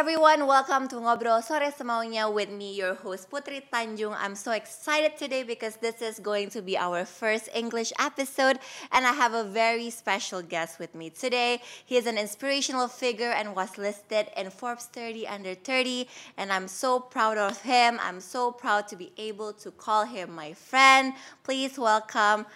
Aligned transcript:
Everyone, 0.00 0.46
welcome 0.46 0.88
to 0.88 0.96
Ngobrol 0.96 1.44
Sore 1.44 1.70
Semaunya 1.70 2.32
with 2.32 2.48
me, 2.48 2.74
your 2.74 2.94
host 2.94 3.30
Putri 3.30 3.60
Tanjung. 3.70 4.16
I'm 4.18 4.34
so 4.34 4.50
excited 4.50 5.18
today 5.18 5.42
because 5.42 5.76
this 5.76 6.00
is 6.00 6.18
going 6.18 6.48
to 6.56 6.62
be 6.62 6.78
our 6.78 7.04
first 7.04 7.50
English 7.54 7.92
episode 8.00 8.58
and 8.92 9.06
I 9.06 9.12
have 9.12 9.34
a 9.34 9.44
very 9.44 9.90
special 9.90 10.40
guest 10.40 10.78
with 10.78 10.94
me 10.94 11.10
today. 11.10 11.60
He 11.84 11.98
is 11.98 12.06
an 12.06 12.16
inspirational 12.16 12.88
figure 12.88 13.30
and 13.30 13.54
was 13.54 13.76
listed 13.76 14.28
in 14.38 14.48
Forbes 14.48 14.86
30 14.86 15.26
under 15.26 15.54
30 15.54 16.08
and 16.38 16.50
I'm 16.50 16.66
so 16.66 16.98
proud 16.98 17.36
of 17.36 17.60
him. 17.60 17.98
I'm 18.02 18.20
so 18.20 18.52
proud 18.52 18.88
to 18.88 18.96
be 18.96 19.12
able 19.18 19.52
to 19.52 19.70
call 19.70 20.06
him 20.06 20.34
my 20.34 20.54
friend. 20.54 21.12
Please 21.44 21.78
welcome 21.78 22.46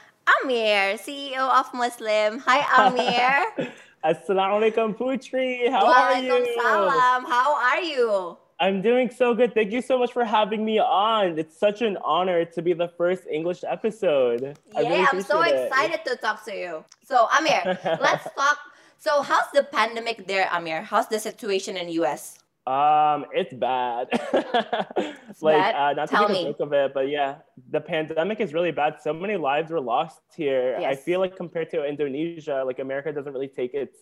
Amir, 0.40 0.96
CEO 0.96 1.44
of 1.60 1.74
Muslim. 1.74 2.38
Hi 2.46 2.64
Amir. 2.88 3.70
Assalamualaikum 4.04 4.92
Putri. 5.00 5.64
How 5.72 5.88
are 5.88 6.20
you? 6.20 6.36
Salam. 6.60 7.24
How 7.24 7.56
are 7.56 7.80
you? 7.80 8.36
I'm 8.60 8.84
doing 8.84 9.08
so 9.08 9.32
good. 9.32 9.56
Thank 9.56 9.72
you 9.72 9.80
so 9.80 9.96
much 9.96 10.12
for 10.12 10.28
having 10.28 10.60
me 10.60 10.76
on. 10.76 11.40
It's 11.40 11.56
such 11.56 11.80
an 11.80 11.96
honor 12.04 12.44
to 12.44 12.60
be 12.60 12.76
the 12.76 12.92
first 13.00 13.24
English 13.24 13.64
episode. 13.64 14.60
Yeah, 14.76 14.80
really 14.84 15.08
I'm 15.08 15.24
so 15.24 15.40
excited 15.40 16.04
to 16.04 16.20
talk 16.20 16.44
to 16.44 16.52
you. 16.52 16.84
So, 17.00 17.32
Amir, 17.32 17.64
let's 18.04 18.28
talk. 18.36 18.60
So, 19.00 19.24
how's 19.24 19.48
the 19.56 19.64
pandemic 19.64 20.28
there, 20.28 20.52
Amir? 20.52 20.84
How's 20.84 21.08
the 21.08 21.18
situation 21.18 21.80
in 21.80 21.88
US? 22.04 22.43
Um, 22.66 23.26
it's 23.32 23.52
bad. 23.52 24.08
it's 24.12 25.42
like 25.42 25.58
bad? 25.58 25.74
Uh, 25.74 25.92
not 25.92 26.08
Tell 26.08 26.26
to 26.26 26.32
make 26.32 26.46
a 26.46 26.48
joke 26.50 26.60
of 26.60 26.72
it, 26.72 26.94
but 26.94 27.08
yeah, 27.08 27.36
the 27.70 27.80
pandemic 27.80 28.40
is 28.40 28.54
really 28.54 28.72
bad. 28.72 28.96
So 29.02 29.12
many 29.12 29.36
lives 29.36 29.70
were 29.70 29.80
lost 29.80 30.20
here. 30.34 30.78
Yes. 30.80 30.92
I 30.92 31.00
feel 31.00 31.20
like 31.20 31.36
compared 31.36 31.70
to 31.70 31.84
Indonesia, 31.84 32.62
like 32.64 32.78
America 32.78 33.12
doesn't 33.12 33.32
really 33.32 33.48
take 33.48 33.74
its 33.74 33.98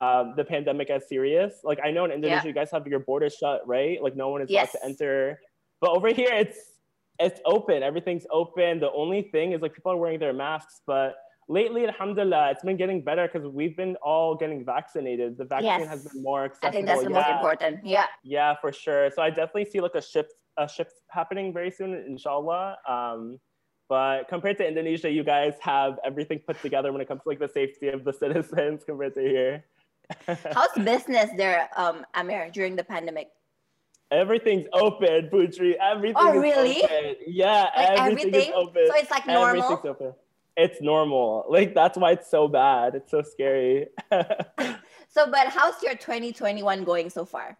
um, 0.00 0.34
the 0.36 0.44
pandemic 0.44 0.88
as 0.88 1.06
serious. 1.06 1.60
Like 1.64 1.80
I 1.84 1.90
know 1.90 2.06
in 2.06 2.12
Indonesia, 2.12 2.42
yeah. 2.44 2.48
you 2.48 2.54
guys 2.54 2.70
have 2.70 2.86
your 2.86 3.00
borders 3.00 3.34
shut, 3.34 3.60
right? 3.66 4.02
Like 4.02 4.16
no 4.16 4.30
one 4.30 4.40
is 4.40 4.50
yes. 4.50 4.74
allowed 4.74 4.80
to 4.80 4.88
enter. 4.88 5.40
But 5.80 5.90
over 5.90 6.08
here, 6.12 6.32
it's 6.32 6.58
it's 7.18 7.40
open. 7.44 7.82
Everything's 7.82 8.26
open. 8.30 8.80
The 8.80 8.90
only 8.92 9.22
thing 9.22 9.52
is 9.52 9.60
like 9.60 9.74
people 9.74 9.92
are 9.92 9.96
wearing 9.96 10.18
their 10.18 10.32
masks, 10.32 10.80
but 10.86 11.14
lately, 11.48 11.86
alhamdulillah, 11.86 12.50
it's 12.50 12.62
been 12.62 12.76
getting 12.76 13.02
better 13.02 13.28
because 13.30 13.48
we've 13.48 13.76
been 13.76 13.96
all 13.96 14.34
getting 14.34 14.64
vaccinated. 14.64 15.38
The 15.38 15.44
vaccine 15.44 15.80
yes. 15.80 15.88
has 15.88 16.04
been 16.04 16.22
more 16.22 16.44
accessible. 16.44 16.68
I 16.68 16.72
think 16.72 16.86
that's 16.86 17.02
the 17.02 17.10
yeah. 17.10 17.16
most 17.16 17.30
important. 17.30 17.86
Yeah. 17.86 18.06
Yeah, 18.22 18.54
for 18.60 18.72
sure. 18.72 19.10
So 19.10 19.22
I 19.22 19.30
definitely 19.30 19.66
see 19.66 19.80
like 19.80 19.94
a 19.94 20.02
shift, 20.02 20.32
a 20.56 20.68
shift 20.68 20.94
happening 21.08 21.52
very 21.52 21.70
soon, 21.70 21.94
inshallah. 21.94 22.76
Um, 22.88 23.38
but 23.88 24.28
compared 24.28 24.56
to 24.58 24.66
Indonesia, 24.66 25.10
you 25.10 25.24
guys 25.24 25.54
have 25.60 25.98
everything 26.04 26.40
put 26.46 26.60
together 26.62 26.92
when 26.92 27.00
it 27.00 27.08
comes 27.08 27.22
to 27.22 27.28
like 27.28 27.38
the 27.38 27.48
safety 27.48 27.88
of 27.88 28.04
the 28.04 28.12
citizens 28.22 28.84
compared 28.84 29.14
to 29.14 29.20
here. 29.20 29.64
How's 30.26 30.72
business 30.84 31.30
there, 31.36 31.70
um, 31.76 32.04
Amir, 32.14 32.50
during 32.52 32.76
the 32.76 32.84
pandemic? 32.84 33.28
Everything's 34.10 34.66
open, 34.74 35.30
Putri. 35.32 35.74
Everything 35.80 36.16
oh, 36.18 36.36
really? 36.36 36.84
Open. 36.84 37.14
Yeah, 37.26 37.70
like 37.74 37.98
everything, 37.98 38.34
everything? 38.34 38.52
open. 38.54 38.86
So 38.88 38.94
it's 38.96 39.10
like 39.10 39.26
normal. 39.26 39.62
Everything's 39.62 39.86
open 39.86 40.12
it's 40.56 40.80
normal. 40.80 41.44
Like 41.48 41.74
that's 41.74 41.98
why 41.98 42.12
it's 42.12 42.30
so 42.30 42.48
bad. 42.48 42.94
It's 42.94 43.10
so 43.10 43.22
scary. 43.22 43.88
so, 44.10 45.30
but 45.30 45.48
how's 45.48 45.82
your 45.82 45.94
2021 45.94 46.84
going 46.84 47.10
so 47.10 47.24
far? 47.24 47.56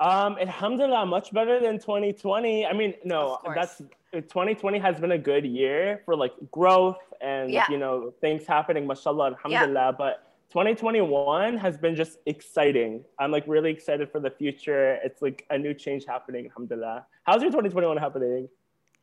Um, 0.00 0.36
alhamdulillah, 0.40 1.06
much 1.06 1.32
better 1.32 1.60
than 1.60 1.78
2020. 1.78 2.66
I 2.66 2.72
mean, 2.72 2.94
no, 3.04 3.38
that's 3.54 3.78
2020 4.12 4.78
has 4.78 4.98
been 4.98 5.12
a 5.12 5.18
good 5.18 5.44
year 5.44 6.02
for 6.04 6.16
like 6.16 6.32
growth 6.50 6.98
and 7.20 7.50
yeah. 7.50 7.66
you 7.70 7.78
know 7.78 8.12
things 8.20 8.46
happening, 8.46 8.86
mashallah, 8.86 9.28
alhamdulillah. 9.28 9.86
Yeah. 9.86 9.92
But 9.92 10.34
2021 10.50 11.56
has 11.56 11.76
been 11.76 11.94
just 11.94 12.18
exciting. 12.26 13.04
I'm 13.18 13.30
like 13.30 13.44
really 13.46 13.70
excited 13.70 14.10
for 14.10 14.20
the 14.20 14.30
future. 14.30 14.98
It's 15.04 15.22
like 15.22 15.46
a 15.50 15.58
new 15.58 15.74
change 15.74 16.04
happening, 16.04 16.46
alhamdulillah. 16.46 17.06
How's 17.24 17.42
your 17.42 17.50
2021 17.50 17.96
happening? 17.96 18.48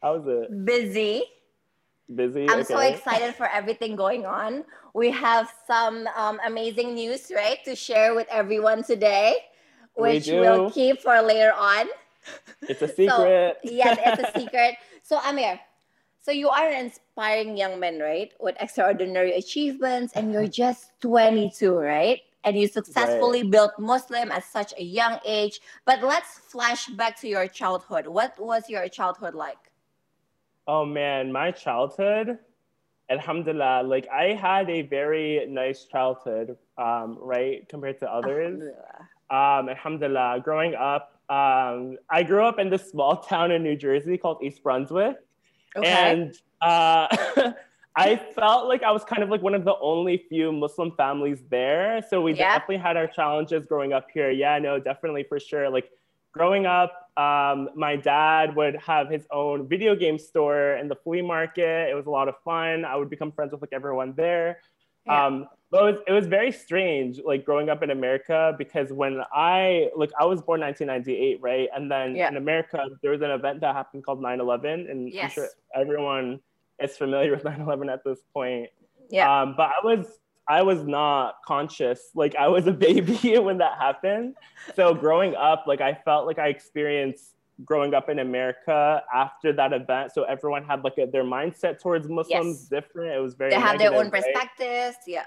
How 0.01 0.15
is 0.15 0.23
it? 0.27 0.65
Busy 0.65 1.23
busy. 2.15 2.49
I'm 2.49 2.61
okay. 2.61 2.73
so 2.73 2.79
excited 2.79 3.35
for 3.35 3.47
everything 3.47 3.95
going 3.95 4.25
on. 4.25 4.63
We 4.93 5.11
have 5.11 5.51
some 5.67 6.07
um, 6.15 6.39
amazing 6.45 6.93
news, 6.93 7.31
right, 7.33 7.63
to 7.65 7.75
share 7.75 8.13
with 8.13 8.27
everyone 8.29 8.83
today, 8.83 9.37
which 9.95 10.27
we 10.27 10.39
will 10.39 10.69
keep 10.71 11.01
for 11.01 11.21
later 11.21 11.53
on. 11.53 11.87
It's 12.63 12.81
a 12.81 12.87
secret. 12.99 13.09
so, 13.09 13.55
yes, 13.63 13.97
it's 14.05 14.29
a 14.29 14.39
secret. 14.39 14.75
So, 15.03 15.19
Amir, 15.25 15.59
so 16.21 16.31
you 16.31 16.49
are 16.49 16.67
an 16.67 16.85
inspiring 16.85 17.57
young 17.57 17.79
man, 17.79 17.99
right, 17.99 18.31
with 18.39 18.55
extraordinary 18.59 19.33
achievements, 19.33 20.13
and 20.13 20.31
you're 20.31 20.47
just 20.47 20.91
22, 21.01 21.73
right? 21.73 22.21
And 22.43 22.57
you 22.57 22.67
successfully 22.67 23.43
right. 23.43 23.51
built 23.51 23.71
Muslim 23.79 24.31
at 24.31 24.43
such 24.43 24.73
a 24.77 24.83
young 24.83 25.19
age. 25.25 25.61
But 25.85 26.03
let's 26.03 26.39
flash 26.39 26.87
back 26.87 27.19
to 27.21 27.27
your 27.27 27.47
childhood. 27.47 28.07
What 28.07 28.39
was 28.39 28.69
your 28.69 28.87
childhood 28.87 29.35
like? 29.35 29.60
Oh 30.67 30.85
man, 30.85 31.31
my 31.31 31.51
childhood, 31.51 32.37
alhamdulillah, 33.09 33.83
like 33.83 34.07
I 34.09 34.33
had 34.33 34.69
a 34.69 34.83
very 34.83 35.45
nice 35.47 35.85
childhood, 35.85 36.57
um, 36.77 37.17
right, 37.19 37.67
compared 37.69 37.99
to 37.99 38.11
others. 38.11 38.61
Alhamdulillah. 38.61 39.07
Um, 39.29 39.69
alhamdulillah, 39.69 40.41
growing 40.43 40.75
up, 40.75 41.21
um, 41.29 41.97
I 42.09 42.23
grew 42.23 42.43
up 42.43 42.59
in 42.59 42.69
this 42.69 42.89
small 42.89 43.17
town 43.29 43.51
in 43.51 43.63
New 43.63 43.75
Jersey 43.75 44.17
called 44.17 44.43
East 44.43 44.61
Brunswick. 44.61 45.17
Okay. 45.75 45.87
And 45.87 46.35
uh, 46.61 47.07
I 47.95 48.15
felt 48.35 48.67
like 48.67 48.83
I 48.83 48.91
was 48.91 49.03
kind 49.03 49.23
of 49.23 49.29
like 49.29 49.41
one 49.41 49.55
of 49.55 49.63
the 49.63 49.75
only 49.79 50.25
few 50.29 50.51
Muslim 50.51 50.91
families 50.97 51.43
there. 51.49 52.03
So 52.09 52.21
we 52.21 52.33
yeah. 52.33 52.53
definitely 52.53 52.77
had 52.77 52.97
our 52.97 53.07
challenges 53.07 53.65
growing 53.65 53.93
up 53.93 54.07
here. 54.13 54.31
Yeah, 54.31 54.59
no, 54.59 54.79
definitely 54.79 55.23
for 55.23 55.39
sure. 55.39 55.69
Like 55.69 55.89
growing 56.33 56.65
up, 56.65 57.00
um, 57.17 57.69
my 57.75 57.97
dad 57.97 58.55
would 58.55 58.75
have 58.77 59.09
his 59.09 59.27
own 59.31 59.67
video 59.67 59.95
game 59.95 60.17
store 60.17 60.73
in 60.77 60.87
the 60.87 60.95
flea 60.95 61.21
market. 61.21 61.89
It 61.89 61.95
was 61.95 62.05
a 62.05 62.09
lot 62.09 62.29
of 62.29 62.35
fun. 62.43 62.85
I 62.85 62.95
would 62.95 63.09
become 63.09 63.31
friends 63.31 63.51
with 63.51 63.61
like 63.61 63.73
everyone 63.73 64.13
there. 64.15 64.59
Yeah. 65.05 65.25
Um, 65.25 65.47
but 65.71 65.81
it 65.81 65.91
was, 65.91 66.01
it 66.07 66.11
was 66.11 66.27
very 66.27 66.51
strange, 66.51 67.19
like 67.25 67.45
growing 67.45 67.69
up 67.69 67.81
in 67.81 67.91
America, 67.91 68.53
because 68.57 68.91
when 68.91 69.21
I, 69.33 69.89
like, 69.95 70.11
I 70.19 70.25
was 70.25 70.41
born 70.41 70.59
1998, 70.61 71.41
right? 71.41 71.69
And 71.73 71.89
then 71.89 72.15
yeah. 72.15 72.27
in 72.27 72.35
America, 72.35 72.85
there 73.01 73.11
was 73.11 73.21
an 73.21 73.31
event 73.31 73.61
that 73.61 73.73
happened 73.73 74.03
called 74.03 74.21
9 74.21 74.39
11. 74.39 74.87
And 74.89 75.09
yes. 75.11 75.23
I'm 75.23 75.29
sure 75.29 75.47
everyone 75.73 76.39
is 76.81 76.97
familiar 76.97 77.31
with 77.35 77.45
9 77.45 77.61
11 77.61 77.89
at 77.89 78.03
this 78.03 78.19
point. 78.33 78.69
Yeah. 79.09 79.41
Um, 79.41 79.55
but 79.57 79.69
I 79.69 79.85
was 79.85 80.07
I 80.51 80.61
was 80.63 80.83
not 80.83 81.35
conscious. 81.45 82.09
Like 82.13 82.35
I 82.35 82.49
was 82.49 82.67
a 82.67 82.73
baby 82.87 83.39
when 83.39 83.57
that 83.59 83.77
happened. 83.77 84.35
So 84.75 84.93
growing 84.93 85.33
up, 85.35 85.63
like 85.65 85.79
I 85.79 85.93
felt 85.93 86.27
like 86.27 86.39
I 86.39 86.49
experienced 86.49 87.35
growing 87.63 87.93
up 87.93 88.09
in 88.09 88.19
America 88.19 89.01
after 89.13 89.53
that 89.53 89.71
event. 89.71 90.11
So 90.13 90.23
everyone 90.23 90.65
had 90.65 90.83
like 90.83 90.97
a, 90.97 91.05
their 91.05 91.23
mindset 91.23 91.79
towards 91.79 92.09
Muslims 92.09 92.57
yes. 92.59 92.69
different. 92.75 93.13
It 93.15 93.19
was 93.19 93.33
very. 93.33 93.51
They 93.51 93.61
have 93.61 93.79
their 93.79 93.93
own 93.93 94.11
perspectives. 94.11 94.97
Right? 95.07 95.15
Yeah. 95.15 95.25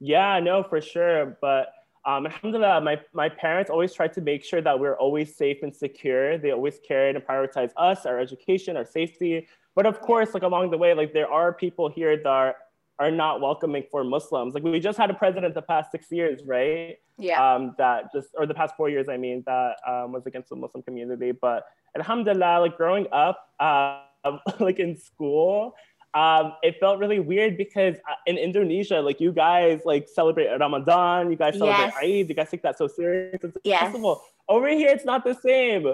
Yeah, 0.00 0.40
no, 0.40 0.62
for 0.62 0.80
sure. 0.80 1.36
But 1.42 1.74
um, 2.06 2.24
alhamdulillah, 2.26 2.80
my, 2.80 2.98
my 3.12 3.28
parents 3.28 3.70
always 3.70 3.92
tried 3.92 4.14
to 4.14 4.22
make 4.22 4.42
sure 4.42 4.62
that 4.62 4.78
we're 4.78 4.96
always 4.96 5.36
safe 5.36 5.58
and 5.62 5.74
secure. 5.74 6.38
They 6.38 6.52
always 6.52 6.78
cared 6.86 7.16
and 7.16 7.24
prioritized 7.24 7.72
us, 7.76 8.06
our 8.06 8.18
education, 8.18 8.76
our 8.76 8.86
safety. 8.86 9.48
But 9.74 9.84
of 9.84 10.00
course, 10.00 10.32
like 10.32 10.44
along 10.44 10.70
the 10.70 10.78
way, 10.78 10.94
like 10.94 11.12
there 11.12 11.30
are 11.30 11.52
people 11.52 11.90
here 11.90 12.16
that 12.16 12.26
are 12.26 12.56
are 12.98 13.10
not 13.10 13.40
welcoming 13.40 13.84
for 13.90 14.04
Muslims. 14.04 14.54
Like 14.54 14.62
we 14.62 14.80
just 14.80 14.98
had 14.98 15.10
a 15.10 15.14
president 15.14 15.54
the 15.54 15.62
past 15.62 15.90
six 15.90 16.10
years, 16.10 16.40
right? 16.46 16.96
Yeah. 17.18 17.54
Um, 17.54 17.74
that 17.78 18.12
just 18.12 18.28
or 18.34 18.46
the 18.46 18.54
past 18.54 18.74
four 18.76 18.88
years, 18.88 19.08
I 19.08 19.16
mean, 19.16 19.42
that 19.46 19.76
um, 19.86 20.12
was 20.12 20.26
against 20.26 20.48
the 20.48 20.56
Muslim 20.56 20.82
community. 20.82 21.32
But 21.32 21.64
Alhamdulillah, 21.96 22.60
like 22.60 22.76
growing 22.76 23.06
up, 23.12 23.38
uh, 23.60 24.00
like 24.60 24.78
in 24.78 24.96
school, 24.96 25.74
um, 26.14 26.54
it 26.62 26.76
felt 26.80 26.98
really 26.98 27.20
weird 27.20 27.58
because 27.58 27.96
uh, 28.08 28.14
in 28.26 28.38
Indonesia, 28.38 29.00
like 29.00 29.20
you 29.20 29.32
guys 29.32 29.82
like 29.84 30.08
celebrate 30.08 30.48
Ramadan, 30.58 31.30
you 31.30 31.36
guys 31.36 31.58
celebrate 31.58 31.92
yes. 31.92 31.94
Eid, 32.02 32.28
you 32.28 32.34
guys 32.34 32.50
take 32.50 32.62
that 32.62 32.78
so 32.78 32.88
serious. 32.88 33.38
It's 33.42 33.56
yes. 33.64 33.82
festival. 33.82 34.22
Over 34.48 34.68
here, 34.68 34.88
it's 34.90 35.04
not 35.04 35.24
the 35.24 35.34
same. 35.34 35.84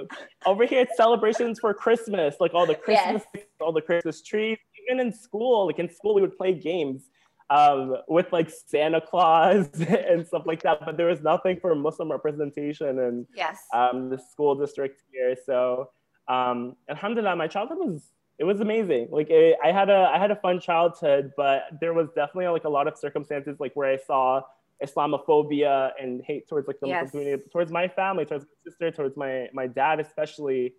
Over 0.44 0.66
here, 0.66 0.82
it's 0.82 0.96
celebrations 0.96 1.58
for 1.58 1.72
Christmas, 1.72 2.36
like 2.38 2.52
all 2.52 2.66
the 2.66 2.74
Christmas, 2.74 3.22
yes. 3.34 3.44
all 3.60 3.72
the 3.72 3.80
Christmas 3.80 4.22
trees 4.22 4.58
even 4.88 5.00
in 5.00 5.12
school, 5.12 5.66
like 5.66 5.78
in 5.78 5.88
school, 5.88 6.14
we 6.14 6.20
would 6.20 6.36
play 6.36 6.54
games 6.54 7.10
um, 7.50 7.96
with 8.08 8.32
like 8.32 8.50
Santa 8.50 9.00
Claus 9.00 9.68
and 9.88 10.26
stuff 10.26 10.44
like 10.46 10.62
that. 10.62 10.84
But 10.84 10.96
there 10.96 11.06
was 11.06 11.20
nothing 11.22 11.58
for 11.60 11.74
Muslim 11.74 12.10
representation 12.10 12.98
in 12.98 13.26
yes. 13.34 13.64
um, 13.74 14.10
the 14.10 14.18
school 14.18 14.54
district 14.54 15.02
here. 15.12 15.36
So, 15.44 15.90
um, 16.28 16.76
Alhamdulillah, 16.88 17.36
my 17.36 17.48
childhood 17.48 17.78
was 17.78 18.12
it 18.38 18.44
was 18.44 18.60
amazing. 18.60 19.08
Like 19.10 19.30
it, 19.30 19.56
I 19.62 19.70
had 19.70 19.90
a 19.90 20.10
I 20.12 20.18
had 20.18 20.30
a 20.30 20.36
fun 20.36 20.60
childhood, 20.60 21.32
but 21.36 21.64
there 21.80 21.94
was 21.94 22.08
definitely 22.14 22.48
like 22.48 22.64
a 22.64 22.68
lot 22.68 22.88
of 22.88 22.96
circumstances 22.96 23.60
like 23.60 23.74
where 23.74 23.90
I 23.90 23.98
saw 23.98 24.42
Islamophobia 24.82 25.92
and 26.00 26.22
hate 26.24 26.48
towards 26.48 26.66
like 26.66 26.80
the 26.80 26.88
Yes. 26.88 27.04
Muslim 27.04 27.22
community, 27.22 27.50
towards 27.52 27.70
my 27.70 27.86
family, 27.88 28.24
towards 28.24 28.44
my 28.44 28.70
sister, 28.70 28.90
towards 28.90 29.16
my 29.16 29.48
my 29.52 29.66
dad 29.66 30.00
especially, 30.00 30.74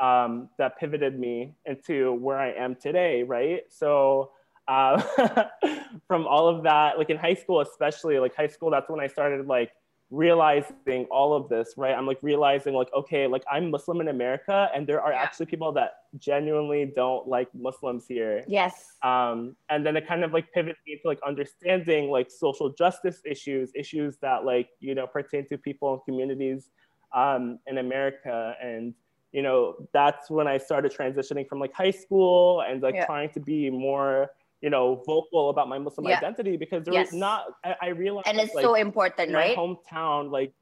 um, 0.00 0.48
that 0.58 0.78
pivoted 0.78 1.18
me 1.18 1.54
into 1.66 2.12
where 2.14 2.38
I 2.38 2.52
am 2.52 2.74
today, 2.74 3.22
right? 3.22 3.62
So 3.68 4.30
uh, 4.68 5.00
from 6.08 6.26
all 6.26 6.48
of 6.48 6.62
that, 6.64 6.98
like 6.98 7.10
in 7.10 7.16
high 7.16 7.34
school, 7.34 7.60
especially 7.60 8.18
like 8.18 8.34
high 8.34 8.48
school, 8.48 8.70
that's 8.70 8.88
when 8.88 9.00
I 9.00 9.06
started 9.06 9.46
like 9.46 9.72
realizing 10.10 11.06
all 11.10 11.34
of 11.34 11.48
this, 11.48 11.74
right? 11.76 11.94
I'm 11.94 12.06
like 12.06 12.18
realizing 12.22 12.74
like, 12.74 12.88
okay, 12.94 13.26
like 13.26 13.42
I'm 13.50 13.70
Muslim 13.70 14.00
in 14.00 14.08
America, 14.08 14.70
and 14.74 14.86
there 14.86 15.00
are 15.00 15.12
Yeah. 15.12 15.22
actually 15.22 15.46
people 15.46 15.72
that 15.72 15.94
genuinely 16.18 16.86
don't 16.86 17.26
like 17.26 17.48
Muslims 17.54 18.06
here. 18.06 18.44
Yes. 18.46 18.96
Um, 19.02 19.56
and 19.70 19.84
then 19.84 19.96
it 19.96 20.06
kind 20.06 20.24
of 20.24 20.32
like 20.32 20.50
pivoted 20.52 20.76
me 20.86 20.96
to 21.02 21.08
like 21.08 21.20
understanding 21.26 22.10
like 22.10 22.30
social 22.30 22.70
justice 22.70 23.20
issues, 23.24 23.72
issues 23.74 24.16
that 24.18 24.44
like 24.44 24.68
you 24.80 24.94
know 24.94 25.06
pertain 25.06 25.46
to 25.48 25.58
people 25.58 25.94
and 25.94 26.02
communities 26.04 26.70
um, 27.12 27.58
in 27.66 27.78
America, 27.78 28.56
and 28.62 28.94
you 29.34 29.42
know 29.42 29.60
that's 29.92 30.30
when 30.30 30.46
I 30.46 30.56
started 30.58 30.92
transitioning 30.98 31.46
from 31.48 31.58
like 31.58 31.74
high 31.74 31.90
school 31.90 32.62
and 32.66 32.80
like 32.80 32.94
Yeah. 32.94 33.04
trying 33.04 33.30
to 33.30 33.40
be 33.40 33.68
more 33.68 34.30
you 34.64 34.70
know 34.70 35.02
vocal 35.12 35.50
about 35.50 35.68
my 35.68 35.78
Muslim 35.86 36.06
Yeah. 36.06 36.16
identity 36.18 36.56
because 36.56 36.84
there 36.84 36.94
Yes. 36.94 37.10
was 37.10 37.18
not 37.26 37.40
I, 37.64 37.74
I 37.82 37.88
realized 37.88 38.28
And 38.28 38.38
it's 38.38 38.54
like, 38.54 38.64
so 38.64 38.74
important, 38.76 39.28
in 39.28 39.34
my 39.34 39.40
right? 39.48 39.56
hometown 39.58 40.30
like 40.30 40.52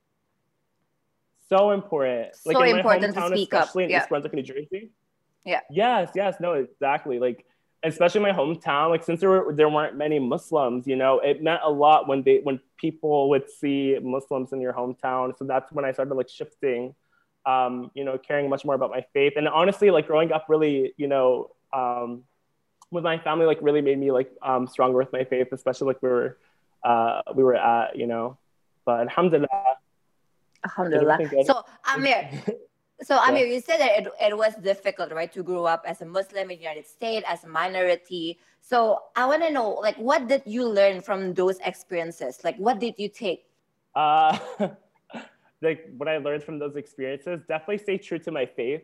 so 1.51 1.71
important 1.73 2.31
like 2.47 2.57
So 2.57 2.63
in 2.63 2.73
my 2.73 2.79
important 2.79 3.15
to 3.15 3.21
hometown, 3.21 3.29
speak 3.37 3.53
up, 3.53 3.65
especially 3.65 3.85
in 3.85 3.91
yeah. 3.91 3.99
East 4.01 4.09
Brunswick, 4.09 4.33
New 4.33 4.43
Jersey. 4.43 4.91
Yeah. 5.45 5.61
Yes, 5.71 6.11
yes, 6.15 6.37
no, 6.41 6.55
exactly. 6.55 7.19
Like 7.19 7.45
especially 7.85 8.23
my 8.23 8.33
hometown, 8.33 8.89
like 8.91 9.05
since 9.05 9.21
there 9.21 9.29
were 9.29 9.53
there 9.53 9.69
weren't 9.69 9.97
many 9.97 10.19
Muslims, 10.19 10.87
you 10.87 10.97
know, 10.97 11.19
it 11.19 11.43
meant 11.43 11.61
a 11.63 11.71
lot 11.71 12.09
when 12.09 12.23
they 12.23 12.39
when 12.39 12.59
people 12.79 13.29
would 13.31 13.51
see 13.51 13.99
Muslims 14.03 14.53
in 14.55 14.61
your 14.63 14.73
hometown. 14.73 15.37
So 15.37 15.45
that's 15.45 15.71
when 15.73 15.85
I 15.85 15.93
started 15.93 16.15
like 16.15 16.31
shifting, 16.31 16.95
um, 17.47 17.91
you 17.95 18.05
know, 18.05 18.19
caring 18.19 18.49
much 18.49 18.65
more 18.65 18.75
about 18.75 18.91
my 18.91 19.05
faith. 19.13 19.35
And 19.37 19.49
honestly, 19.49 19.91
like 19.91 20.07
growing 20.07 20.33
up 20.33 20.47
really, 20.49 20.95
you 20.97 21.09
know, 21.09 21.51
um, 21.73 22.25
with 22.91 23.05
my 23.05 23.19
family, 23.19 23.47
like 23.47 23.59
really 23.63 23.81
made 23.81 23.99
me 23.99 24.13
like 24.13 24.31
um 24.43 24.67
stronger 24.67 24.99
with 24.99 25.13
my 25.13 25.25
faith, 25.25 25.49
especially 25.53 25.89
like 25.89 26.03
we 26.03 26.09
were 26.09 26.39
uh 26.85 27.23
we 27.35 27.43
were 27.43 27.57
at, 27.57 27.97
you 27.97 28.07
know. 28.07 28.39
But 28.85 29.01
alhamdulillah. 29.01 29.49
Alhamdulillah. 30.65 31.19
So 31.45 31.65
Amir, 31.93 32.31
so 33.03 33.17
Amir, 33.19 33.47
you 33.47 33.61
said 33.61 33.81
that 33.81 33.99
it, 33.99 34.09
it 34.21 34.37
was 34.37 34.55
difficult, 34.57 35.13
right, 35.13 35.33
to 35.33 35.43
grow 35.43 35.65
up 35.65 35.85
as 35.87 36.03
a 36.03 36.07
Muslim 36.07 36.51
in 36.51 36.59
the 36.59 36.63
United 36.63 36.87
States 36.87 37.27
as 37.29 37.45
a 37.45 37.49
minority. 37.49 38.39
So 38.61 39.01
I 39.17 39.27
want 39.27 39.43
to 39.43 39.51
know, 39.51 39.71
like, 39.71 39.97
what 39.97 40.29
did 40.29 40.43
you 40.47 40.69
learn 40.69 41.01
from 41.01 41.35
those 41.35 41.59
experiences? 41.65 42.45
Like, 42.45 42.57
what 42.57 42.79
did 42.79 42.95
you 42.97 43.09
take? 43.09 43.45
Uh, 43.95 44.39
like 45.63 45.89
what 45.97 46.09
I 46.09 46.19
learned 46.19 46.43
from 46.43 46.59
those 46.59 46.77
experiences, 46.77 47.41
definitely 47.49 47.79
stay 47.79 47.99
true 47.99 48.19
to 48.21 48.31
my 48.31 48.47
faith. 48.47 48.83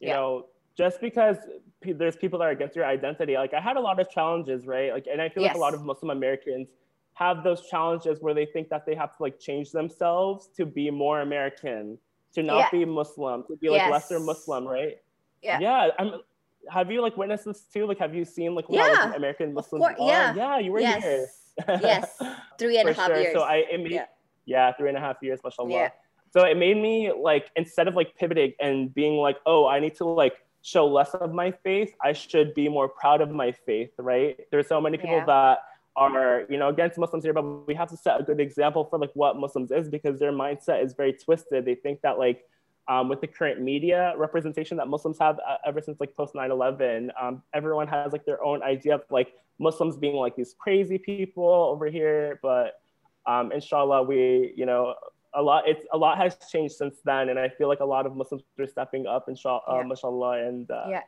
You 0.00 0.08
Yeah. 0.08 0.14
know, 0.16 0.46
just 0.76 1.00
because 1.00 1.36
pe- 1.80 1.92
there's 1.92 2.16
people 2.16 2.38
that 2.38 2.46
are 2.46 2.50
against 2.50 2.76
your 2.76 2.86
identity, 2.86 3.34
like 3.36 3.52
I 3.54 3.60
had 3.60 3.76
a 3.76 3.80
lot 3.80 4.00
of 4.00 4.08
challenges, 4.10 4.66
right? 4.66 4.92
Like, 4.92 5.06
and 5.10 5.20
I 5.20 5.28
feel 5.28 5.42
like 5.42 5.54
a 5.54 5.58
lot 5.58 5.74
of 5.74 5.84
Muslim 5.84 6.10
Americans 6.10 6.68
have 7.14 7.42
those 7.42 7.68
challenges 7.68 8.22
where 8.22 8.32
they 8.32 8.46
think 8.46 8.68
that 8.70 8.86
they 8.86 8.94
have 8.94 9.14
to 9.16 9.22
like 9.22 9.38
change 9.38 9.72
themselves 9.72 10.48
to 10.56 10.64
be 10.64 10.90
more 10.90 11.20
American, 11.20 11.98
to 12.34 12.42
not 12.42 12.58
Yeah. 12.58 12.70
be 12.70 12.84
Muslim, 12.84 13.44
to 13.48 13.56
be 13.56 13.68
like 13.68 13.90
lesser 13.90 14.20
Muslim, 14.20 14.66
right? 14.66 14.98
Yeah. 15.42 15.58
Yeah. 15.60 15.90
I'm. 15.98 16.22
Have 16.70 16.90
you 16.92 17.00
like 17.00 17.16
witnessed 17.16 17.46
this 17.46 17.62
too? 17.62 17.86
Like, 17.86 17.98
have 17.98 18.14
you 18.14 18.24
seen 18.24 18.54
like 18.54 18.66
how 18.68 18.74
Yeah, 18.74 19.04
like, 19.06 19.16
American 19.16 19.54
Muslims 19.54 19.82
course, 19.82 19.96
are? 19.98 20.06
yeah. 20.06 20.34
Yeah, 20.34 20.58
you 20.58 20.72
were 20.72 20.80
yes. 20.80 21.02
here. 21.02 21.26
yes. 21.82 22.22
Three 22.58 22.78
and 22.78 22.88
a 22.88 22.92
half 22.92 23.06
sure. 23.08 23.18
years. 23.18 23.32
So 23.34 23.40
I 23.40 23.56
it 23.70 23.80
made 23.80 23.92
Yeah. 23.92 24.06
yeah, 24.44 24.72
three 24.74 24.88
and 24.90 24.96
a 24.96 25.00
half 25.00 25.16
years, 25.22 25.40
mashallah. 25.42 25.70
Yeah. 25.70 25.90
So 26.30 26.44
it 26.44 26.56
made 26.56 26.76
me 26.76 27.12
like 27.12 27.50
instead 27.56 27.88
of 27.88 27.94
like 27.94 28.14
pivoting 28.16 28.52
and 28.60 28.94
being 28.94 29.16
like, 29.16 29.36
oh, 29.46 29.66
I 29.66 29.80
need 29.80 29.94
to 29.96 30.04
like 30.04 30.34
show 30.62 30.86
less 30.86 31.10
of 31.14 31.32
my 31.32 31.50
faith, 31.50 31.94
I 32.02 32.12
should 32.12 32.54
be 32.54 32.68
more 32.68 32.88
proud 32.88 33.20
of 33.20 33.30
my 33.30 33.52
faith, 33.52 33.90
right? 33.98 34.38
There's 34.50 34.68
so 34.68 34.80
many 34.80 34.96
people 34.96 35.16
Yeah. 35.16 35.24
that 35.26 35.58
are, 35.96 36.44
you 36.48 36.56
know, 36.56 36.68
against 36.68 36.98
Muslims 36.98 37.24
here, 37.24 37.32
but 37.32 37.66
we 37.66 37.74
have 37.74 37.88
to 37.90 37.96
set 37.96 38.20
a 38.20 38.22
good 38.22 38.40
example 38.40 38.84
for 38.84 38.98
like 38.98 39.10
what 39.14 39.36
Muslims 39.36 39.70
is 39.72 39.88
because 39.88 40.18
their 40.20 40.32
mindset 40.32 40.84
is 40.84 40.94
very 40.94 41.12
twisted. 41.12 41.64
They 41.64 41.74
think 41.74 42.00
that 42.02 42.18
like 42.18 42.44
um, 42.88 43.08
with 43.08 43.20
the 43.20 43.26
current 43.26 43.60
media 43.60 44.14
representation 44.16 44.76
that 44.76 44.88
Muslims 44.88 45.18
have 45.18 45.38
uh, 45.46 45.56
ever 45.66 45.80
since 45.80 45.98
like 46.00 46.14
post 46.16 46.34
9/11, 46.34 47.10
um, 47.20 47.42
everyone 47.54 47.88
has 47.88 48.12
like 48.12 48.24
their 48.24 48.42
own 48.42 48.62
idea 48.62 48.94
of 48.96 49.02
like 49.10 49.32
Muslims 49.58 49.96
being 49.96 50.16
like 50.16 50.36
these 50.36 50.54
crazy 50.58 50.98
people 50.98 51.44
over 51.44 51.86
here. 51.86 52.38
But 52.42 52.80
um, 53.26 53.52
inshallah, 53.52 54.02
we 54.04 54.52
you 54.56 54.66
know 54.66 54.94
a 55.34 55.42
lot 55.42 55.68
it's 55.68 55.84
a 55.92 55.98
lot 55.98 56.18
has 56.18 56.36
changed 56.50 56.74
since 56.74 56.96
then, 57.04 57.28
and 57.28 57.38
I 57.38 57.48
feel 57.48 57.68
like 57.68 57.80
a 57.80 57.84
lot 57.84 58.06
of 58.06 58.16
Muslims 58.16 58.42
are 58.58 58.66
stepping 58.66 59.06
up, 59.06 59.28
inshallah, 59.28 59.62
Yeah. 59.68 59.74
uh, 59.80 59.84
mashallah, 59.84 60.46
and 60.46 60.70
uh, 60.70 60.86
Yeah. 60.88 61.02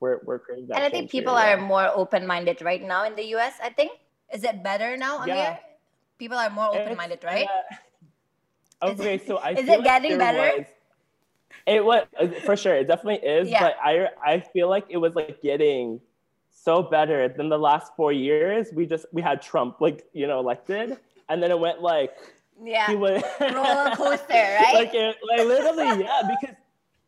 we're 0.00 0.20
we're 0.24 0.38
creating 0.38 0.68
that. 0.68 0.76
and 0.76 0.84
I 0.84 0.90
think 0.90 1.04
change 1.04 1.12
here, 1.12 1.20
people 1.22 1.34
yeah. 1.34 1.54
are 1.54 1.60
more 1.60 1.88
open 1.94 2.26
minded 2.26 2.62
right 2.62 2.82
now 2.82 3.04
in 3.04 3.14
the 3.16 3.24
US, 3.36 3.54
I 3.62 3.70
think. 3.70 3.92
Is 4.32 4.42
it 4.44 4.62
better 4.62 4.96
now, 4.96 5.18
Amir? 5.22 5.36
Yeah. 5.36 5.56
People 6.18 6.38
are 6.38 6.50
more 6.50 6.74
open 6.74 6.96
minded, 6.96 7.22
right? 7.24 7.46
uh, 8.82 8.90
okay, 8.90 9.18
so 9.18 9.36
I 9.46 9.50
is 9.52 9.68
it 9.68 9.84
getting 9.84 10.18
there 10.18 10.32
better? 10.32 10.58
was- 10.58 10.66
it 11.66 11.84
was 11.84 12.06
uh, 12.20 12.28
for 12.44 12.56
sure. 12.56 12.74
It 12.76 12.86
definitely 12.86 13.26
is. 13.28 13.48
Yeah. 13.48 13.60
But 13.60 13.76
I 13.82 14.08
I 14.24 14.40
feel 14.40 14.68
like 14.68 14.86
it 14.88 14.98
was 14.98 15.14
like 15.14 15.42
getting 15.42 16.00
so 16.50 16.82
better 16.82 17.28
than 17.28 17.48
the 17.48 17.58
last 17.58 17.92
four 17.96 18.12
years. 18.12 18.68
We 18.72 18.86
just 18.86 19.06
we 19.12 19.22
had 19.22 19.42
Trump 19.42 19.80
like 19.80 20.06
you 20.12 20.26
know 20.26 20.38
elected, 20.38 20.98
and 21.28 21.42
then 21.42 21.50
it 21.50 21.58
went 21.58 21.82
like 21.82 22.14
yeah. 22.62 22.86
he 22.88 22.96
was 22.96 23.22
Roller 23.40 23.90
coaster, 23.96 24.32
right? 24.32 24.74
like 24.74 24.94
it, 24.94 25.16
like 25.28 25.46
literally 25.46 26.04
yeah 26.04 26.22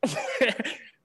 because 0.03 0.17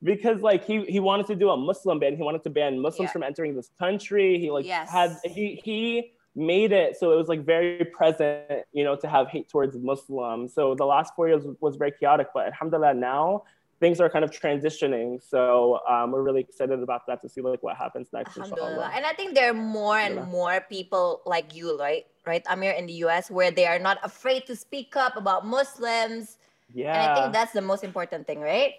because 0.04 0.42
like 0.42 0.66
he 0.66 0.84
he 0.86 1.00
wanted 1.00 1.28
to 1.28 1.36
do 1.36 1.50
a 1.50 1.58
Muslim 1.58 2.00
ban. 2.00 2.16
He 2.16 2.24
wanted 2.24 2.44
to 2.44 2.50
ban 2.50 2.80
Muslims 2.80 3.08
Yeah. 3.10 3.14
from 3.14 3.24
entering 3.24 3.56
this 3.56 3.70
country. 3.80 4.40
He 4.40 4.52
like 4.52 4.66
Yes. 4.66 4.90
had 4.92 5.18
he 5.24 5.62
he 5.64 6.12
made 6.36 6.72
it 6.72 6.98
so 6.98 7.12
it 7.14 7.16
was 7.16 7.28
like 7.28 7.46
very 7.46 7.86
present, 7.86 8.64
you 8.72 8.84
know, 8.84 8.96
to 8.96 9.08
have 9.08 9.28
hate 9.28 9.48
towards 9.50 9.78
Muslims. 9.78 10.54
So 10.54 10.76
the 10.76 10.86
last 10.86 11.14
four 11.16 11.28
years 11.28 11.44
was 11.62 11.76
very 11.76 11.92
chaotic, 11.92 12.28
but 12.34 12.48
alhamdulillah 12.48 12.96
now 12.96 13.44
things 13.84 14.00
are 14.00 14.10
kind 14.16 14.24
of 14.24 14.32
transitioning. 14.32 15.10
So 15.22 15.82
um, 15.92 16.12
we're 16.12 16.24
really 16.24 16.40
excited 16.40 16.80
about 16.88 17.04
that 17.08 17.20
to 17.24 17.28
see 17.28 17.42
like 17.42 17.62
what 17.68 17.76
happens 17.76 18.08
next. 18.14 18.38
Alhamdulillah. 18.38 18.92
And 18.96 19.04
I 19.06 19.12
think 19.12 19.36
there 19.36 19.50
are 19.52 19.62
more 19.80 19.98
and 20.00 20.16
more 20.32 20.56
people 20.76 21.22
like 21.26 21.54
you, 21.54 21.78
right? 21.78 22.06
Right, 22.26 22.44
Amir, 22.50 22.72
in 22.72 22.86
the 22.88 22.94
US, 23.06 23.30
where 23.30 23.52
they 23.52 23.68
are 23.68 23.80
not 23.80 23.98
afraid 24.02 24.46
to 24.48 24.56
speak 24.56 24.96
up 24.96 25.18
about 25.18 25.46
Muslims. 25.46 26.38
Yeah. 26.74 26.94
And 26.96 27.12
I 27.12 27.14
think 27.14 27.34
that's 27.34 27.52
the 27.52 27.62
most 27.62 27.84
important 27.84 28.26
thing, 28.26 28.40
right? 28.40 28.76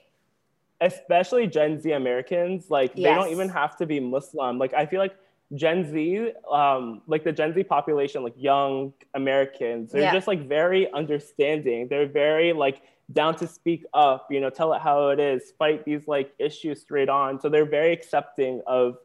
especially 0.80 1.46
Gen 1.46 1.80
Z 1.80 1.92
Americans, 1.92 2.66
like 2.68 2.94
they 2.94 3.14
don't 3.14 3.30
even 3.30 3.48
have 3.48 3.76
to 3.78 3.86
be 3.86 4.00
Muslim. 4.00 4.58
Like 4.58 4.74
I 4.74 4.84
feel 4.84 4.98
like 4.98 5.14
Gen 5.54 5.90
Z, 5.90 6.32
um, 6.50 7.00
like 7.06 7.22
the 7.24 7.32
Gen 7.32 7.54
Z 7.54 7.62
population, 7.64 8.22
like 8.22 8.34
young 8.36 8.92
Americans, 9.14 9.92
they're 9.92 10.02
Yeah. 10.02 10.12
just 10.12 10.26
like 10.26 10.46
very 10.48 10.92
understanding. 10.92 11.88
They're 11.88 12.06
very 12.08 12.52
like 12.52 12.82
down 13.12 13.36
to 13.36 13.46
speak 13.46 13.84
up, 13.94 14.26
you 14.30 14.40
know, 14.40 14.50
tell 14.50 14.72
it 14.72 14.80
how 14.80 15.08
it 15.08 15.20
is, 15.20 15.52
fight 15.58 15.84
these 15.84 16.08
like 16.08 16.32
issues 16.38 16.80
straight 16.80 17.08
on. 17.08 17.40
So 17.40 17.48
they're 17.48 17.66
very 17.68 17.92
accepting 17.92 18.62
of. 18.66 18.96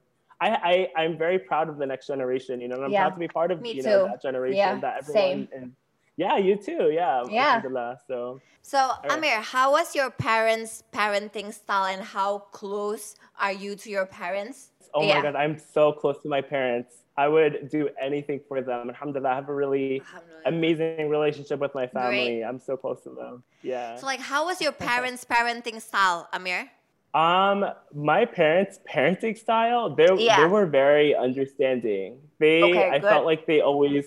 I, 0.41 0.87
I 0.95 1.01
I'm 1.03 1.17
very 1.17 1.37
proud 1.37 1.67
of 1.67 1.77
the 1.77 1.85
next 1.85 2.07
generation, 2.07 2.61
you 2.61 2.69
know, 2.69 2.75
and 2.75 2.85
I'm 2.85 2.91
Yeah. 2.93 3.01
proud 3.01 3.15
to 3.15 3.19
be 3.19 3.27
part 3.27 3.51
of 3.51 3.61
Me 3.61 3.73
you 3.73 3.83
too. 3.83 3.89
know 3.89 4.03
that 4.05 4.21
generation 4.21 4.57
Yeah, 4.57 4.79
that 4.79 4.97
everyone 4.99 5.31
same. 5.31 5.47
and 5.51 5.75
yeah, 6.15 6.37
you 6.37 6.55
too, 6.55 6.91
yeah, 6.93 7.23
Yeah. 7.29 7.61
So 8.07 8.41
So, 8.61 8.77
right. 9.03 9.17
Amir, 9.17 9.41
how 9.41 9.71
was 9.71 9.95
your 9.95 10.09
parents' 10.11 10.83
parenting 10.93 11.53
style 11.53 11.85
and 11.85 12.03
how 12.03 12.39
close 12.51 13.15
are 13.37 13.51
you 13.51 13.75
to 13.75 13.89
your 13.89 14.05
parents? 14.05 14.71
Oh 14.93 15.05
Yeah. 15.05 15.17
my 15.17 15.21
god, 15.21 15.35
I'm 15.35 15.57
so 15.57 15.91
close 15.91 16.19
to 16.23 16.29
my 16.29 16.41
parents. 16.41 17.03
I 17.23 17.27
would 17.27 17.53
do 17.69 17.89
anything 18.07 18.39
for 18.47 18.61
them. 18.61 18.89
Alhamdulillah, 18.93 19.31
I 19.31 19.35
have 19.35 19.49
a 19.49 19.57
really 19.63 20.01
amazing 20.45 21.09
relationship 21.09 21.59
with 21.59 21.73
my 21.75 21.87
family. 21.87 22.39
Great. 22.39 22.43
I'm 22.43 22.59
so 22.69 22.77
close 22.83 23.01
to 23.07 23.09
them. 23.09 23.43
Yeah. 23.61 23.97
So, 23.97 24.05
like, 24.05 24.21
how 24.31 24.41
was 24.49 24.61
your 24.61 24.71
parents' 24.71 25.25
parenting 25.25 25.81
style, 25.81 26.29
Amir? 26.31 26.71
Um, 27.13 27.65
my 27.93 28.23
parents' 28.23 28.79
parenting 28.89 29.35
style, 29.37 29.83
they 29.99 30.07
Yeah. 30.15 30.37
they 30.39 30.47
were 30.55 30.67
very 30.83 31.09
understanding. 31.27 32.21
They 32.43 32.63
Okay, 32.63 32.89
I 32.89 32.99
felt 33.01 33.25
like 33.25 33.41
they 33.51 33.59
always 33.59 34.05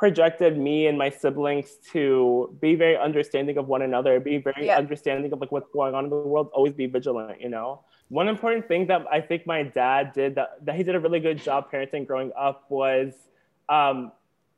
projected 0.00 0.56
me 0.56 0.86
and 0.88 0.96
my 0.96 1.10
siblings 1.10 1.68
to 1.92 2.56
be 2.64 2.74
very 2.74 2.96
understanding 2.96 3.56
of 3.58 3.68
one 3.68 3.82
another, 3.82 4.12
be 4.18 4.38
very 4.38 4.64
Yeah. 4.66 4.78
understanding 4.84 5.30
of 5.34 5.38
like 5.42 5.52
what's 5.52 5.68
going 5.78 5.94
on 5.94 6.02
in 6.06 6.10
the 6.10 6.16
world, 6.32 6.48
always 6.54 6.72
be 6.82 6.86
vigilant, 6.86 7.38
you 7.44 7.50
know. 7.50 7.68
One 8.08 8.26
important 8.34 8.66
thing 8.66 8.82
that 8.86 9.02
I 9.16 9.20
think 9.20 9.40
my 9.46 9.62
dad 9.62 10.02
did 10.14 10.30
that, 10.38 10.50
that 10.64 10.74
he 10.78 10.82
did 10.88 10.94
a 10.94 11.00
really 11.06 11.20
good 11.20 11.38
job 11.48 11.70
parenting 11.70 12.06
growing 12.06 12.32
up 12.46 12.64
was 12.70 13.12
um, 13.68 14.10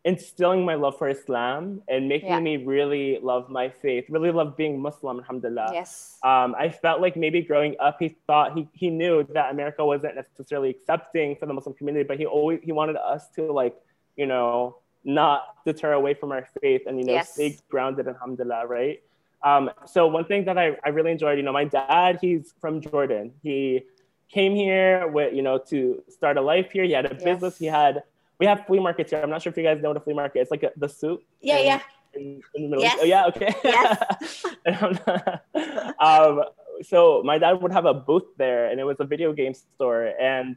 instilling 0.04 0.64
my 0.64 0.76
love 0.84 0.96
for 0.96 1.08
Islam 1.08 1.82
and 1.88 2.00
making 2.14 2.28
Yeah. 2.36 2.48
me 2.48 2.54
really 2.76 3.06
love 3.30 3.44
my 3.50 3.66
faith, 3.68 4.04
really 4.16 4.30
love 4.40 4.56
being 4.56 4.74
Muslim, 4.88 5.14
alhamdulillah 5.22 5.70
Yes. 5.80 6.18
um, 6.22 6.54
I 6.64 6.68
felt 6.84 6.98
like 7.04 7.14
maybe 7.24 7.40
growing 7.50 7.74
up, 7.86 7.96
he 8.04 8.08
thought 8.28 8.48
he, 8.56 8.62
he 8.82 8.88
knew 8.90 9.24
that 9.36 9.46
America 9.56 9.82
wasn't 9.84 10.14
necessarily 10.22 10.70
accepting 10.70 11.34
for 11.38 11.46
the 11.46 11.54
Muslim 11.58 11.74
community, 11.74 12.04
but 12.10 12.16
he 12.22 12.26
always 12.26 12.60
he 12.62 12.70
wanted 12.80 12.96
us 13.14 13.22
to 13.36 13.42
like, 13.62 13.74
you 14.16 14.26
know, 14.32 14.76
not 15.04 15.42
deter 15.66 15.92
away 15.92 16.14
from 16.14 16.32
our 16.32 16.46
faith 16.60 16.82
and 16.86 16.98
you 16.98 17.04
know 17.04 17.14
Yes. 17.14 17.34
stay 17.34 17.58
grounded 17.70 18.06
alhamdulillah 18.08 18.66
right 18.66 19.02
um, 19.44 19.70
so 19.86 20.06
one 20.06 20.24
thing 20.24 20.44
that 20.44 20.56
I, 20.56 20.76
I 20.84 20.90
really 20.90 21.10
enjoyed 21.10 21.36
you 21.38 21.42
know 21.42 21.52
my 21.52 21.64
dad 21.64 22.18
he's 22.20 22.54
from 22.60 22.80
jordan 22.80 23.32
he 23.42 23.82
came 24.30 24.54
here 24.54 25.08
with 25.08 25.34
you 25.34 25.42
know 25.42 25.58
to 25.70 26.02
start 26.08 26.36
a 26.36 26.40
life 26.40 26.70
here 26.72 26.84
he 26.84 26.92
had 26.92 27.06
a 27.06 27.14
Yes. 27.14 27.24
business 27.24 27.58
he 27.58 27.66
had 27.66 28.02
we 28.38 28.46
have 28.46 28.64
flea 28.66 28.78
markets 28.80 29.10
here 29.10 29.20
i'm 29.22 29.30
not 29.30 29.42
sure 29.42 29.50
if 29.50 29.56
you 29.56 29.62
guys 29.64 29.82
know 29.82 29.88
what 29.88 29.96
a 29.96 30.00
flea 30.00 30.14
market 30.14 30.38
is 30.38 30.42
it's 30.42 30.50
like 30.52 30.62
a, 30.62 30.70
the 30.76 30.88
souk 30.88 31.20
Yeah, 31.40 31.58
in- 31.58 31.66
yeah. 31.66 31.80
in, 32.14 32.42
in 32.54 32.62
the 32.64 32.68
Middle 32.68 32.84
Yes. 32.84 32.94
East. 32.94 33.02
Oh, 33.02 33.06
yeah, 33.06 33.26
okay. 33.26 33.54
Yes. 33.64 34.44
um, 35.98 36.42
so 36.82 37.22
my 37.24 37.38
dad 37.38 37.52
would 37.62 37.72
have 37.72 37.86
a 37.86 37.94
booth 37.94 38.24
there, 38.36 38.66
and 38.70 38.78
it 38.80 38.84
was 38.84 38.96
a 39.00 39.04
video 39.04 39.32
game 39.32 39.54
store. 39.54 40.12
And 40.20 40.56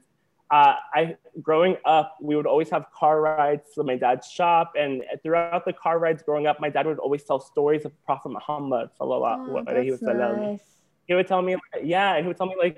uh, 0.55 0.73
I, 0.99 0.99
growing 1.49 1.75
up, 1.95 2.07
we 2.27 2.33
would 2.37 2.49
always 2.53 2.69
have 2.75 2.83
car 3.01 3.15
rides 3.27 3.67
to 3.75 3.81
my 3.89 3.97
dad's 4.03 4.27
shop, 4.37 4.67
and 4.81 4.91
throughout 5.21 5.63
the 5.69 5.75
car 5.83 5.95
rides 6.05 6.21
growing 6.27 6.45
up, 6.49 6.57
my 6.65 6.71
dad 6.75 6.83
would 6.89 7.01
always 7.05 7.23
tell 7.29 7.39
stories 7.53 7.83
of 7.87 7.91
Prophet 8.09 8.29
Muhammad 8.37 8.85
sallallahu 8.97 9.39
Oh, 9.49 9.63
alaihi 9.69 9.91
wasallam 9.95 10.33
nice. 10.51 10.65
he 11.07 11.13
would 11.17 11.27
tell 11.33 11.41
me 11.49 11.53
yeah 11.95 12.09
and 12.15 12.21
he 12.23 12.27
would 12.29 12.39
tell 12.41 12.51
me 12.53 12.57
like 12.65 12.77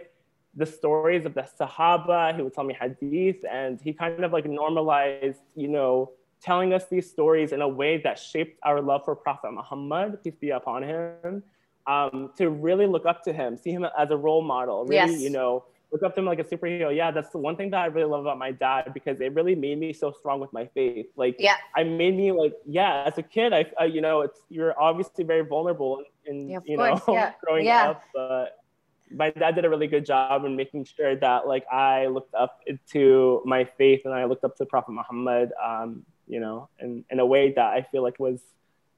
the 0.61 0.67
stories 0.79 1.23
of 1.29 1.33
the 1.39 1.45
sahaba 1.59 2.19
he 2.35 2.41
would 2.45 2.55
tell 2.57 2.67
me 2.71 2.75
hadith 2.83 3.39
and 3.59 3.73
he 3.85 3.91
kind 4.03 4.23
of 4.27 4.31
like 4.37 4.47
normalized 4.63 5.43
you 5.63 5.69
know 5.75 5.93
telling 6.49 6.69
us 6.77 6.83
these 6.93 7.07
stories 7.15 7.49
in 7.55 7.61
a 7.69 7.71
way 7.81 7.93
that 8.05 8.15
shaped 8.31 8.55
our 8.69 8.79
love 8.89 9.01
for 9.07 9.13
prophet 9.25 9.51
muhammad 9.59 10.09
peace 10.23 10.37
be 10.45 10.49
upon 10.61 10.79
him 10.91 11.33
um, 11.93 12.15
to 12.39 12.43
really 12.67 12.87
look 12.93 13.05
up 13.11 13.19
to 13.27 13.31
him 13.39 13.49
see 13.63 13.71
him 13.77 13.83
as 14.03 14.09
a 14.17 14.19
role 14.27 14.43
model 14.55 14.77
really 14.93 15.13
Yes. 15.17 15.25
you 15.27 15.33
know 15.37 15.51
look 15.91 16.03
up 16.03 16.13
to 16.13 16.19
him 16.19 16.25
like 16.25 16.39
a 16.39 16.43
superhero 16.43 16.93
yeah 16.95 17.11
that's 17.11 17.29
the 17.29 17.37
one 17.37 17.55
thing 17.55 17.69
that 17.71 17.79
i 17.79 17.85
really 17.85 18.09
love 18.09 18.21
about 18.21 18.37
my 18.37 18.51
dad 18.51 18.91
because 18.93 19.21
it 19.21 19.33
really 19.33 19.55
made 19.55 19.79
me 19.79 19.93
so 19.93 20.11
strong 20.11 20.39
with 20.39 20.51
my 20.51 20.65
faith 20.73 21.07
like 21.15 21.35
Yeah. 21.39 21.55
I 21.75 21.83
made 21.83 22.15
me 22.17 22.31
like 22.31 22.53
yeah 22.65 23.03
as 23.05 23.17
a 23.17 23.23
kid 23.23 23.53
I, 23.53 23.65
I 23.79 23.85
you 23.85 24.01
know 24.01 24.21
it's 24.21 24.39
you're 24.49 24.79
obviously 24.79 25.23
very 25.23 25.45
vulnerable 25.45 26.03
in 26.25 26.49
Yeah, 26.49 26.59
you 26.65 26.77
course, 26.77 27.07
know 27.07 27.13
yeah, 27.13 27.31
growing 27.43 27.65
yeah. 27.65 27.89
up 27.91 28.03
but 28.13 28.57
my 29.09 29.29
dad 29.29 29.55
did 29.55 29.63
a 29.63 29.69
really 29.69 29.87
good 29.87 30.05
job 30.05 30.43
in 30.43 30.55
making 30.57 30.83
sure 30.83 31.15
that 31.15 31.47
like 31.47 31.65
I 31.71 32.07
looked 32.07 32.33
up 32.35 32.59
to 32.91 33.41
my 33.45 33.63
faith 33.77 34.01
and 34.03 34.13
I 34.13 34.25
looked 34.25 34.43
up 34.43 34.55
to 34.57 34.65
Prophet 34.65 34.91
Muhammad 34.91 35.51
um 35.63 36.03
you 36.27 36.41
know 36.41 36.67
in, 36.79 37.05
in 37.09 37.19
a 37.19 37.25
way 37.25 37.53
that 37.53 37.67
I 37.77 37.87
feel 37.91 38.03
like 38.03 38.19
was 38.19 38.41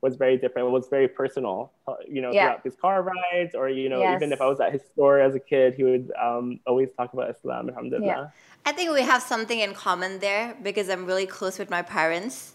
was 0.01 0.15
very 0.15 0.37
different 0.37 0.67
it 0.67 0.71
was 0.71 0.87
very 0.89 1.07
personal 1.07 1.71
uh, 1.87 1.95
you 2.07 2.21
know 2.21 2.33
Yeah. 2.33 2.43
throughout 2.43 2.63
his 2.63 2.75
car 2.75 3.01
rides 3.03 3.55
or 3.55 3.69
you 3.69 3.89
know 3.89 4.03
even 4.05 4.31
if 4.31 4.41
I 4.41 4.47
was 4.47 4.59
at 4.59 4.71
his 4.71 4.83
store 4.93 5.19
as 5.19 5.35
a 5.35 5.39
kid 5.39 5.73
he 5.75 5.83
would 5.83 6.11
um 6.21 6.59
always 6.65 6.89
talk 6.93 7.13
about 7.13 7.29
Islam 7.29 7.69
alhamdulillah 7.69 8.31
I 8.65 8.71
think 8.71 8.91
we 8.93 9.01
have 9.01 9.21
something 9.21 9.59
in 9.59 9.73
common 9.73 10.19
there 10.19 10.55
because 10.61 10.89
I'm 10.89 11.05
really 11.05 11.25
close 11.25 11.57
with 11.57 11.69
my 11.69 11.81
parents. 11.81 12.53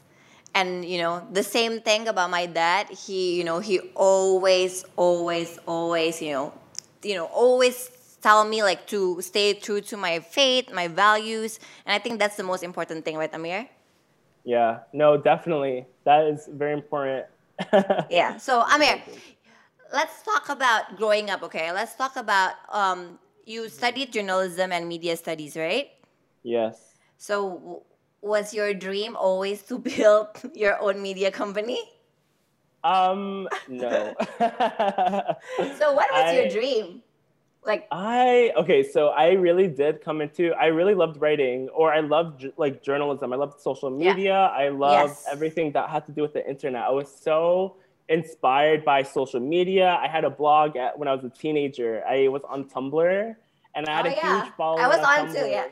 And 0.55 0.85
you 0.85 0.99
know, 0.99 1.27
the 1.33 1.43
same 1.43 1.81
thing 1.81 2.07
about 2.09 2.31
my 2.31 2.47
dad. 2.47 2.89
He, 2.89 3.37
you 3.37 3.45
know, 3.45 3.59
he 3.59 3.81
always, 3.95 4.85
always, 4.97 5.59
always, 5.67 6.23
you 6.23 6.33
know, 6.33 6.53
you 7.03 7.15
know, 7.15 7.25
always 7.27 7.91
tell 8.23 8.45
me 8.45 8.63
like 8.63 8.87
to 8.89 9.21
stay 9.21 9.55
true 9.55 9.81
to 9.83 9.97
my 9.97 10.21
faith, 10.21 10.73
my 10.73 10.87
values. 10.89 11.59
And 11.85 11.95
I 11.95 11.99
think 11.99 12.19
that's 12.21 12.37
the 12.37 12.45
most 12.45 12.63
important 12.63 13.05
thing, 13.05 13.17
right, 13.17 13.33
Amir? 13.35 13.69
yeah 14.45 14.81
no 14.93 15.17
definitely 15.17 15.87
that 16.05 16.25
is 16.27 16.49
very 16.53 16.73
important 16.73 17.27
Yeah. 18.09 18.37
So 18.39 18.63
Amir, 18.63 19.01
let's 19.93 20.23
talk 20.23 20.49
about 20.51 20.97
growing 20.97 21.31
up, 21.31 21.43
okay? 21.45 21.73
Let's 21.73 21.95
talk 21.97 22.17
about 22.17 22.55
um 22.71 23.19
you 23.47 23.69
studied 23.69 24.13
journalism 24.13 24.73
and 24.73 24.89
media 24.89 25.17
studies, 25.17 25.57
right? 25.57 25.89
yes 26.45 26.99
So, 27.19 27.51
w- 27.59 27.83
was 28.23 28.55
your 28.55 28.75
dream 28.75 29.17
always 29.17 29.63
to 29.65 29.79
build 29.91 30.29
your 30.55 30.81
own 30.81 31.03
media 31.03 31.31
company? 31.33 31.81
Um, 32.85 33.49
no. 33.69 34.17
So, 35.73 35.93
what 35.95 36.09
was 36.13 36.33
your 36.33 36.47
dream? 36.47 37.04
Like, 37.66 37.87
I 37.90 38.52
okay, 38.56 38.83
so 38.83 39.09
I 39.09 39.33
really 39.33 39.68
did 39.68 40.02
come 40.02 40.21
into. 40.21 40.52
I 40.52 40.66
really 40.66 40.94
loved 40.94 41.21
writing, 41.21 41.68
or 41.71 41.92
I 41.92 42.00
loved 42.00 42.47
like 42.56 42.83
journalism. 42.83 43.33
I 43.33 43.37
loved 43.37 43.59
social 43.61 43.90
Yeah. 44.00 44.12
media. 44.14 44.35
I 44.35 44.68
loved 44.68 45.11
Yes. 45.16 45.26
everything 45.30 45.73
that 45.73 45.88
had 45.88 46.04
to 46.06 46.12
do 46.12 46.23
with 46.23 46.35
the 46.35 46.47
internet. 46.49 46.83
I 46.85 46.90
was 46.90 47.09
so 47.11 47.76
inspired 48.09 48.85
by 48.85 49.02
social 49.02 49.40
media. 49.40 49.99
I 50.00 50.09
had 50.09 50.25
a 50.25 50.30
blog 50.30 50.76
at, 50.76 50.99
when 50.99 51.09
I 51.09 51.14
was 51.14 51.25
a 51.25 51.30
teenager. 51.30 52.04
I 52.06 52.28
was 52.28 52.42
on 52.49 52.64
Tumblr, 52.68 53.35
and 53.75 53.87
I 53.88 53.97
had 53.97 54.06
oh 54.06 54.11
a 54.11 54.12
yeah, 54.12 54.42
huge 54.42 54.52
following. 54.56 54.85
I 54.85 54.88
was 54.88 54.99
on 54.99 55.35
too. 55.35 55.47
Yeah, 55.49 55.66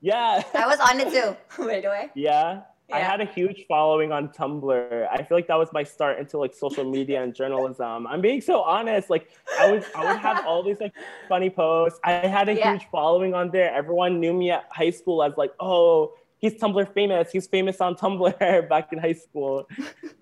Yeah. 0.00 0.42
I 0.54 0.66
was 0.66 0.80
on 0.80 1.00
it 1.00 1.10
too. 1.12 1.36
By 1.66 1.80
the 1.80 1.88
way, 1.88 2.10
Yeah. 2.14 2.62
I 2.92 3.00
had 3.00 3.20
a 3.20 3.24
huge 3.24 3.66
following 3.68 4.12
on 4.12 4.28
Tumblr. 4.28 5.08
I 5.10 5.22
feel 5.22 5.36
like 5.36 5.46
that 5.48 5.56
was 5.58 5.68
my 5.72 5.82
start 5.84 6.18
into 6.18 6.38
like 6.38 6.54
social 6.54 6.84
media 6.84 7.22
and 7.22 7.34
journalism. 7.34 8.06
I'm 8.06 8.20
being 8.20 8.40
so 8.40 8.62
honest. 8.62 9.10
Like 9.10 9.30
I 9.58 9.70
would 9.70 9.84
I 9.94 10.04
would 10.04 10.18
have 10.20 10.44
all 10.46 10.62
these 10.62 10.80
like 10.80 10.94
funny 11.28 11.50
posts. 11.50 11.98
I 12.04 12.12
had 12.12 12.48
a 12.48 12.54
Yeah. 12.54 12.72
huge 12.72 12.86
following 12.90 13.34
on 13.34 13.50
there. 13.50 13.72
Everyone 13.74 14.20
knew 14.20 14.32
me 14.32 14.50
at 14.50 14.64
high 14.70 14.90
school 14.90 15.22
as 15.22 15.32
like, 15.36 15.52
oh, 15.60 16.14
he's 16.38 16.54
Tumblr 16.54 16.92
famous. 16.94 17.30
He's 17.30 17.46
famous 17.46 17.80
on 17.80 17.94
Tumblr 17.96 18.68
back 18.68 18.92
in 18.92 18.98
high 18.98 19.12
school. 19.14 19.66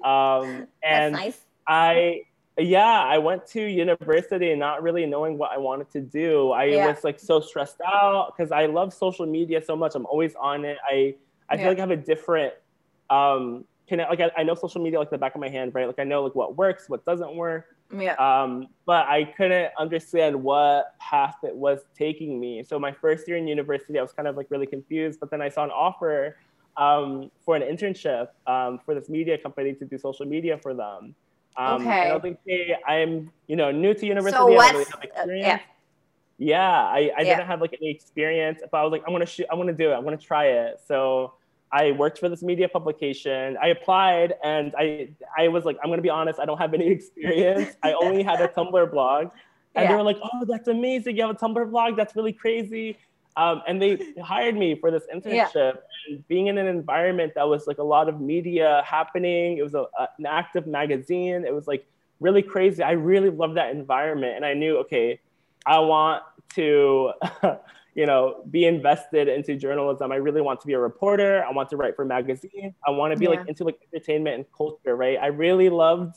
Um, 0.04 0.66
and 0.82 1.14
that's 1.14 1.24
nice. 1.24 1.40
I 1.66 2.22
yeah, 2.60 3.04
I 3.04 3.18
went 3.18 3.46
to 3.48 3.62
university 3.62 4.52
not 4.56 4.82
really 4.82 5.06
knowing 5.06 5.38
what 5.38 5.52
I 5.52 5.58
wanted 5.58 5.90
to 5.92 6.00
do. 6.00 6.50
I 6.50 6.64
Yeah. 6.64 6.86
was 6.88 7.04
like 7.04 7.20
so 7.20 7.38
stressed 7.40 7.80
out 7.86 8.32
because 8.36 8.50
I 8.50 8.66
love 8.66 8.92
social 8.92 9.26
media 9.26 9.62
so 9.64 9.76
much. 9.76 9.94
I'm 9.94 10.06
always 10.06 10.34
on 10.34 10.64
it. 10.64 10.76
I 10.84 11.14
I 11.50 11.56
feel 11.56 11.68
like 11.68 11.78
I 11.78 11.80
have 11.80 11.90
a 11.90 11.96
different 11.96 12.54
um 13.10 13.64
connect 13.88 14.10
like 14.10 14.20
I, 14.20 14.30
I 14.40 14.42
know 14.42 14.54
social 14.54 14.82
media 14.82 14.98
like 14.98 15.10
the 15.10 15.18
back 15.18 15.34
of 15.34 15.40
my 15.40 15.48
hand, 15.48 15.74
right? 15.74 15.86
Like 15.86 15.98
I 15.98 16.04
know 16.04 16.22
like 16.24 16.34
what 16.34 16.56
works, 16.56 16.84
what 16.88 17.04
doesn't 17.04 17.34
work. 17.36 17.64
Yeah, 17.90 18.16
Um, 18.16 18.68
but 18.84 19.06
I 19.06 19.24
couldn't 19.24 19.72
understand 19.78 20.42
what 20.42 20.86
path 21.00 21.36
it 21.42 21.56
was 21.56 21.80
taking 21.96 22.38
me. 22.38 22.62
So 22.64 22.78
my 22.78 22.92
first 22.92 23.26
year 23.26 23.38
in 23.38 23.48
university, 23.48 23.98
I 23.98 24.02
was 24.02 24.12
kind 24.12 24.28
of 24.28 24.36
like 24.36 24.48
really 24.50 24.66
confused. 24.66 25.20
But 25.20 25.30
then 25.30 25.40
I 25.40 25.48
saw 25.48 25.64
an 25.64 25.70
offer 25.70 26.36
um, 26.76 27.30
for 27.44 27.56
an 27.56 27.62
internship 27.62 28.26
um, 28.46 28.78
for 28.84 28.94
this 28.94 29.08
media 29.08 29.38
company 29.38 29.72
to 29.74 29.86
do 29.86 29.96
social 29.96 30.26
media 30.26 30.58
for 30.58 30.74
them. 30.74 31.14
Um, 31.56 31.86
Okay. 31.86 32.10
I 32.10 32.14
was 32.14 32.22
like, 32.22 32.38
hey, 32.46 32.76
I'm 32.86 33.32
you 33.46 33.56
know 33.56 33.70
new 33.72 33.94
to 33.94 34.06
university. 34.06 34.36
so 34.38 34.44
I 34.44 34.48
don't 34.50 34.56
what's 34.56 34.72
really 34.72 34.84
have 35.16 35.28
uh, 35.28 35.32
yeah? 35.32 35.58
Yeah, 36.38 36.60
I, 36.70 37.10
I 37.16 37.22
Yeah. 37.22 37.36
didn't 37.36 37.46
have 37.46 37.60
like 37.60 37.74
any 37.80 37.90
experience, 37.90 38.60
but 38.70 38.78
I 38.78 38.84
was 38.84 38.92
like, 38.92 39.02
I 39.06 39.10
want 39.10 39.22
to 39.22 39.26
shoot, 39.26 39.46
I 39.50 39.54
want 39.56 39.68
to 39.68 39.74
do 39.74 39.90
it, 39.90 39.94
I 39.94 39.98
want 39.98 40.20
to 40.20 40.24
try 40.24 40.46
it. 40.46 40.76
So 40.86 41.32
I 41.70 41.92
worked 41.92 42.18
for 42.18 42.28
this 42.28 42.42
media 42.42 42.68
publication. 42.68 43.56
I 43.62 43.68
applied, 43.68 44.34
and 44.42 44.74
I 44.78 45.10
I 45.36 45.48
was 45.48 45.64
like, 45.64 45.76
I'm 45.82 45.90
gonna 45.90 46.02
be 46.02 46.10
honest, 46.10 46.38
I 46.40 46.44
don't 46.46 46.58
have 46.58 46.74
any 46.74 46.88
experience. 46.98 47.76
I 47.82 47.92
only 47.92 48.22
had 48.22 48.40
a 48.40 48.48
Tumblr 48.48 48.90
blog, 48.90 49.24
and 49.74 49.84
Yeah. 49.84 49.88
they 49.90 49.94
were 49.96 50.02
like, 50.02 50.18
Oh, 50.22 50.44
that's 50.46 50.68
amazing! 50.68 51.16
You 51.16 51.26
have 51.26 51.36
a 51.36 51.38
Tumblr 51.38 51.70
blog. 51.70 51.96
That's 51.96 52.16
really 52.16 52.32
crazy. 52.32 52.96
Um, 53.36 53.62
and 53.68 53.80
they 53.80 53.98
hired 54.22 54.56
me 54.56 54.74
for 54.74 54.90
this 54.90 55.04
internship. 55.14 55.78
And 56.08 56.26
being 56.26 56.48
in 56.48 56.58
an 56.58 56.66
environment 56.66 57.34
that 57.36 57.48
was 57.48 57.68
like 57.68 57.78
a 57.78 57.84
lot 57.84 58.08
of 58.08 58.20
media 58.20 58.82
happening, 58.84 59.58
it 59.58 59.62
was 59.62 59.74
a, 59.74 59.84
a- 59.98 60.08
an 60.18 60.26
active 60.26 60.66
magazine. 60.66 61.44
It 61.46 61.54
was 61.54 61.68
like 61.68 61.86
really 62.18 62.42
crazy. 62.42 62.82
I 62.82 62.92
really 62.92 63.30
loved 63.30 63.56
that 63.56 63.70
environment, 63.70 64.34
and 64.36 64.44
I 64.44 64.54
knew, 64.54 64.78
okay, 64.78 65.20
I 65.66 65.78
want 65.78 66.24
to, 66.54 67.12
you 67.98 68.06
know, 68.06 68.44
be 68.48 68.64
invested 68.64 69.26
into 69.26 69.56
journalism. 69.56 70.12
I 70.12 70.16
really 70.16 70.40
want 70.40 70.60
to 70.60 70.68
be 70.68 70.74
a 70.74 70.78
reporter. 70.78 71.44
I 71.44 71.50
want 71.50 71.68
to 71.70 71.76
write 71.76 71.96
for 71.96 72.04
magazines. 72.04 72.74
I 72.86 72.92
want 72.92 73.12
to 73.12 73.18
be 73.18 73.24
Yeah. 73.24 73.30
like 73.32 73.48
into 73.48 73.64
like 73.64 73.80
entertainment 73.92 74.36
and 74.36 74.44
culture, 74.56 74.94
right? 74.94 75.18
I 75.20 75.26
really 75.26 75.68
loved 75.68 76.14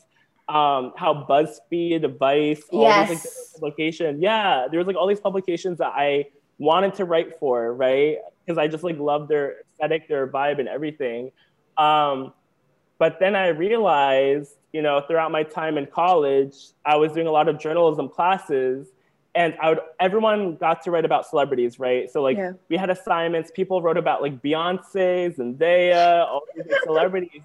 um, 0.47 0.93
how 0.95 1.25
BuzzFeed, 1.27 2.19
Vice, 2.19 2.61
all 2.71 2.87
these 2.99 3.09
like 3.09 3.23
publications. 3.55 4.21
Yeah, 4.21 4.67
there 4.69 4.77
was 4.77 4.85
like 4.85 4.95
all 4.95 5.07
these 5.07 5.19
publications 5.19 5.79
that 5.79 5.93
I 5.95 6.27
wanted 6.59 6.93
to 6.99 7.05
write 7.05 7.39
for, 7.39 7.73
right? 7.73 8.17
Because 8.45 8.59
I 8.59 8.67
just 8.67 8.83
like 8.83 8.99
loved 8.99 9.27
their 9.27 9.61
aesthetic, 9.61 10.07
their 10.07 10.27
vibe, 10.27 10.59
and 10.59 10.69
everything. 10.69 11.31
Um, 11.79 12.31
but 12.99 13.19
then 13.19 13.35
I 13.35 13.47
realized, 13.47 14.53
you 14.71 14.83
know, 14.83 15.01
throughout 15.07 15.31
my 15.31 15.41
time 15.41 15.79
in 15.79 15.87
college, 15.87 16.55
I 16.85 16.97
was 16.97 17.11
doing 17.13 17.25
a 17.25 17.31
lot 17.31 17.47
of 17.49 17.57
journalism 17.57 18.07
classes, 18.07 18.89
and 19.33 19.55
I 19.61 19.69
would 19.69 19.79
everyone 19.99 20.55
got 20.57 20.81
to 20.83 20.91
write 20.91 21.05
about 21.05 21.25
celebrities, 21.25 21.79
right? 21.79 22.09
So 22.11 22.21
like 22.21 22.37
Yeah. 22.37 22.53
we 22.69 22.77
had 22.77 22.89
assignments. 22.89 23.51
People 23.51 23.81
wrote 23.81 23.97
about 23.97 24.21
like 24.21 24.41
Beyonce's 24.41 25.39
and 25.39 25.57
Zendaya, 25.57 26.25
all 26.27 26.41
these 26.55 26.65
celebrities. 26.83 27.41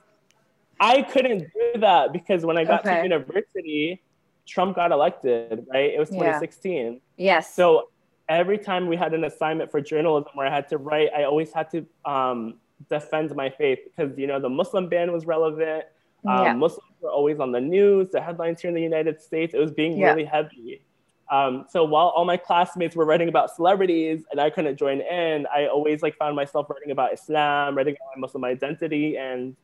I 0.80 1.02
couldn't 1.02 1.48
do 1.54 1.80
that 1.80 2.12
because 2.12 2.44
when 2.44 2.58
I 2.58 2.64
got 2.64 2.80
Okay. 2.80 2.96
to 2.98 3.02
university, 3.02 4.02
Trump 4.46 4.76
got 4.76 4.92
elected, 4.92 5.66
right? 5.72 5.90
It 5.94 5.98
was 5.98 6.10
Yeah. 6.10 6.18
2016. 6.18 7.00
Yes. 7.16 7.54
So 7.54 7.88
every 8.28 8.58
time 8.58 8.88
we 8.88 8.96
had 8.96 9.14
an 9.14 9.24
assignment 9.24 9.70
for 9.70 9.80
journalism 9.80 10.30
where 10.34 10.46
I 10.46 10.50
had 10.50 10.68
to 10.70 10.78
write, 10.78 11.10
I 11.16 11.22
always 11.24 11.52
had 11.52 11.70
to 11.70 11.86
um, 12.04 12.58
defend 12.90 13.34
my 13.34 13.48
faith 13.48 13.78
because 13.84 14.18
you 14.18 14.26
know 14.26 14.38
the 14.40 14.48
Muslim 14.50 14.88
ban 14.88 15.12
was 15.12 15.24
relevant. 15.24 15.84
Um, 16.26 16.42
Yeah. 16.44 16.52
Muslims 16.54 16.90
were 17.00 17.10
always 17.10 17.38
on 17.38 17.52
the 17.52 17.60
news. 17.60 18.10
The 18.10 18.20
headlines 18.20 18.60
here 18.60 18.68
in 18.70 18.74
the 18.74 18.82
United 18.82 19.20
States, 19.20 19.54
it 19.54 19.58
was 19.58 19.70
being 19.70 19.96
Yeah. 19.96 20.08
really 20.08 20.24
heavy. 20.24 20.82
Um, 21.30 21.66
so 21.68 21.84
while 21.84 22.08
all 22.08 22.24
my 22.24 22.36
classmates 22.36 22.94
were 22.94 23.04
writing 23.04 23.28
about 23.28 23.54
celebrities 23.54 24.24
and 24.30 24.40
I 24.40 24.50
couldn't 24.50 24.76
join 24.76 25.00
in, 25.00 25.46
I 25.54 25.66
always 25.66 26.02
like 26.02 26.16
found 26.16 26.36
myself 26.36 26.70
writing 26.70 26.92
about 26.92 27.12
Islam, 27.12 27.76
writing 27.76 27.94
about 27.94 28.16
my 28.16 28.20
Muslim 28.20 28.44
identity, 28.44 29.16
and 29.16 29.56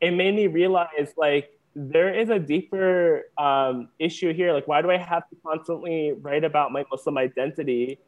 it 0.00 0.12
made 0.12 0.34
me 0.34 0.46
realize 0.46 1.12
like 1.16 1.50
there 1.74 2.12
is 2.14 2.30
a 2.30 2.38
deeper 2.38 3.24
um, 3.36 3.90
issue 3.98 4.32
here. 4.32 4.54
Like, 4.54 4.66
why 4.66 4.80
do 4.80 4.90
I 4.90 4.96
have 4.96 5.28
to 5.28 5.36
constantly 5.46 6.12
write 6.12 6.44
about 6.44 6.72
my 6.72 6.84
Muslim 6.90 7.18
identity? 7.18 7.98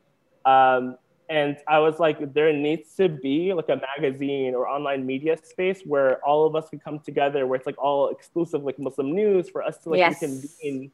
Um, 0.47 0.97
and 1.29 1.59
I 1.69 1.79
was 1.79 1.99
like, 1.99 2.33
there 2.33 2.51
needs 2.55 2.95
to 2.95 3.11
be 3.11 3.53
like 3.53 3.69
a 3.69 3.77
magazine 3.77 4.55
or 4.55 4.67
online 4.67 5.05
media 5.05 5.37
space 5.37 5.83
where 5.85 6.25
all 6.25 6.47
of 6.47 6.57
us 6.57 6.71
can 6.71 6.79
come 6.79 7.01
together, 7.01 7.47
where 7.47 7.57
it's 7.57 7.67
like 7.67 7.77
all 7.77 8.09
exclusive, 8.09 8.63
like 8.63 8.79
Muslim 8.79 9.15
news 9.15 9.51
for 9.51 9.63
us 9.63 9.77
to 9.83 9.91
like 9.91 9.99
yes. 9.99 10.23
reconvene. 10.23 10.91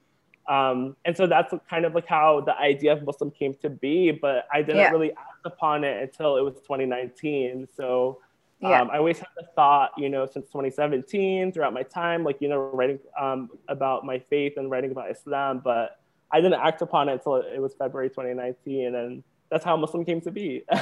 Um, 0.49 0.97
and 1.05 1.17
so 1.17 1.27
that's 1.27 1.55
kind 1.71 1.85
of 1.85 1.95
like 1.95 2.07
how 2.07 2.41
the 2.41 2.57
idea 2.57 2.93
of 2.93 3.03
Muslim 3.05 3.31
came 3.31 3.55
to 3.63 3.71
be, 3.71 4.11
but 4.11 4.47
I 4.53 4.63
didn't 4.63 4.77
yeah. 4.77 4.91
really 4.91 5.13
act 5.13 5.45
upon 5.45 5.85
it 5.85 6.03
until 6.03 6.37
it 6.37 6.43
was 6.43 6.55
2019. 6.57 7.69
So 7.77 8.19
yeah. 8.61 8.81
Um, 8.81 8.91
I 8.91 8.97
always 8.99 9.19
had 9.19 9.29
the 9.37 9.47
thought, 9.55 9.91
you 9.99 10.09
know, 10.09 10.27
since 10.27 10.47
2017, 10.47 11.53
throughout 11.53 11.75
my 11.75 11.83
time, 11.83 12.25
like, 12.25 12.41
you 12.41 12.49
know, 12.49 12.59
writing 12.73 12.99
um, 13.21 13.51
about 13.69 14.07
my 14.07 14.19
faith 14.19 14.55
and 14.57 14.71
writing 14.71 14.91
about 14.91 15.11
Islam, 15.11 15.61
but 15.63 16.01
I 16.31 16.41
didn't 16.41 16.61
act 16.61 16.81
upon 16.81 17.09
it 17.11 17.15
until 17.15 17.37
it 17.37 17.61
was 17.61 17.75
February 17.75 18.09
2019. 18.09 18.95
And 18.95 19.23
that's 19.51 19.65
how 19.65 19.77
Muslim 19.77 20.05
came 20.05 20.21
to 20.23 20.31
be. 20.31 20.65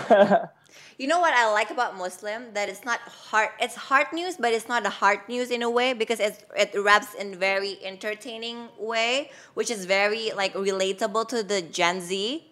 you 0.98 1.06
know 1.06 1.20
what 1.20 1.34
I 1.34 1.50
like 1.52 1.70
about 1.70 1.96
Muslim? 1.96 2.52
That 2.54 2.68
it's 2.68 2.84
not 2.84 3.00
hard, 3.00 3.50
it's 3.60 3.74
hard 3.74 4.06
news, 4.12 4.36
but 4.36 4.52
it's 4.52 4.68
not 4.68 4.86
a 4.86 4.90
hard 4.90 5.20
news 5.28 5.50
in 5.50 5.62
a 5.62 5.70
way 5.70 5.92
because 5.92 6.20
it, 6.20 6.44
it 6.56 6.72
wraps 6.76 7.14
in 7.14 7.34
very 7.34 7.78
entertaining 7.84 8.68
way, 8.78 9.30
which 9.54 9.70
is 9.70 9.84
very 9.86 10.32
like 10.32 10.54
relatable 10.54 11.28
to 11.28 11.42
the 11.42 11.62
Gen 11.62 12.00
Z, 12.00 12.44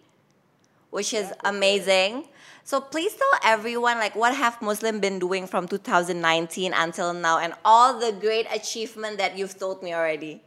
which 0.89 1.13
is 1.13 1.31
amazing. 1.43 2.25
So 2.63 2.79
please 2.79 3.13
tell 3.15 3.39
everyone 3.43 3.97
like 3.97 4.15
what 4.15 4.35
have 4.35 4.61
Muslim 4.61 4.99
been 4.99 5.19
doing 5.19 5.47
from 5.47 5.67
2019 5.67 6.73
until 6.73 7.13
now 7.13 7.39
and 7.39 7.53
all 7.65 7.99
the 7.99 8.11
great 8.11 8.47
achievement 8.53 9.17
that 9.17 9.37
you've 9.37 9.57
told 9.57 9.81
me 9.81 9.93
already. 9.93 10.41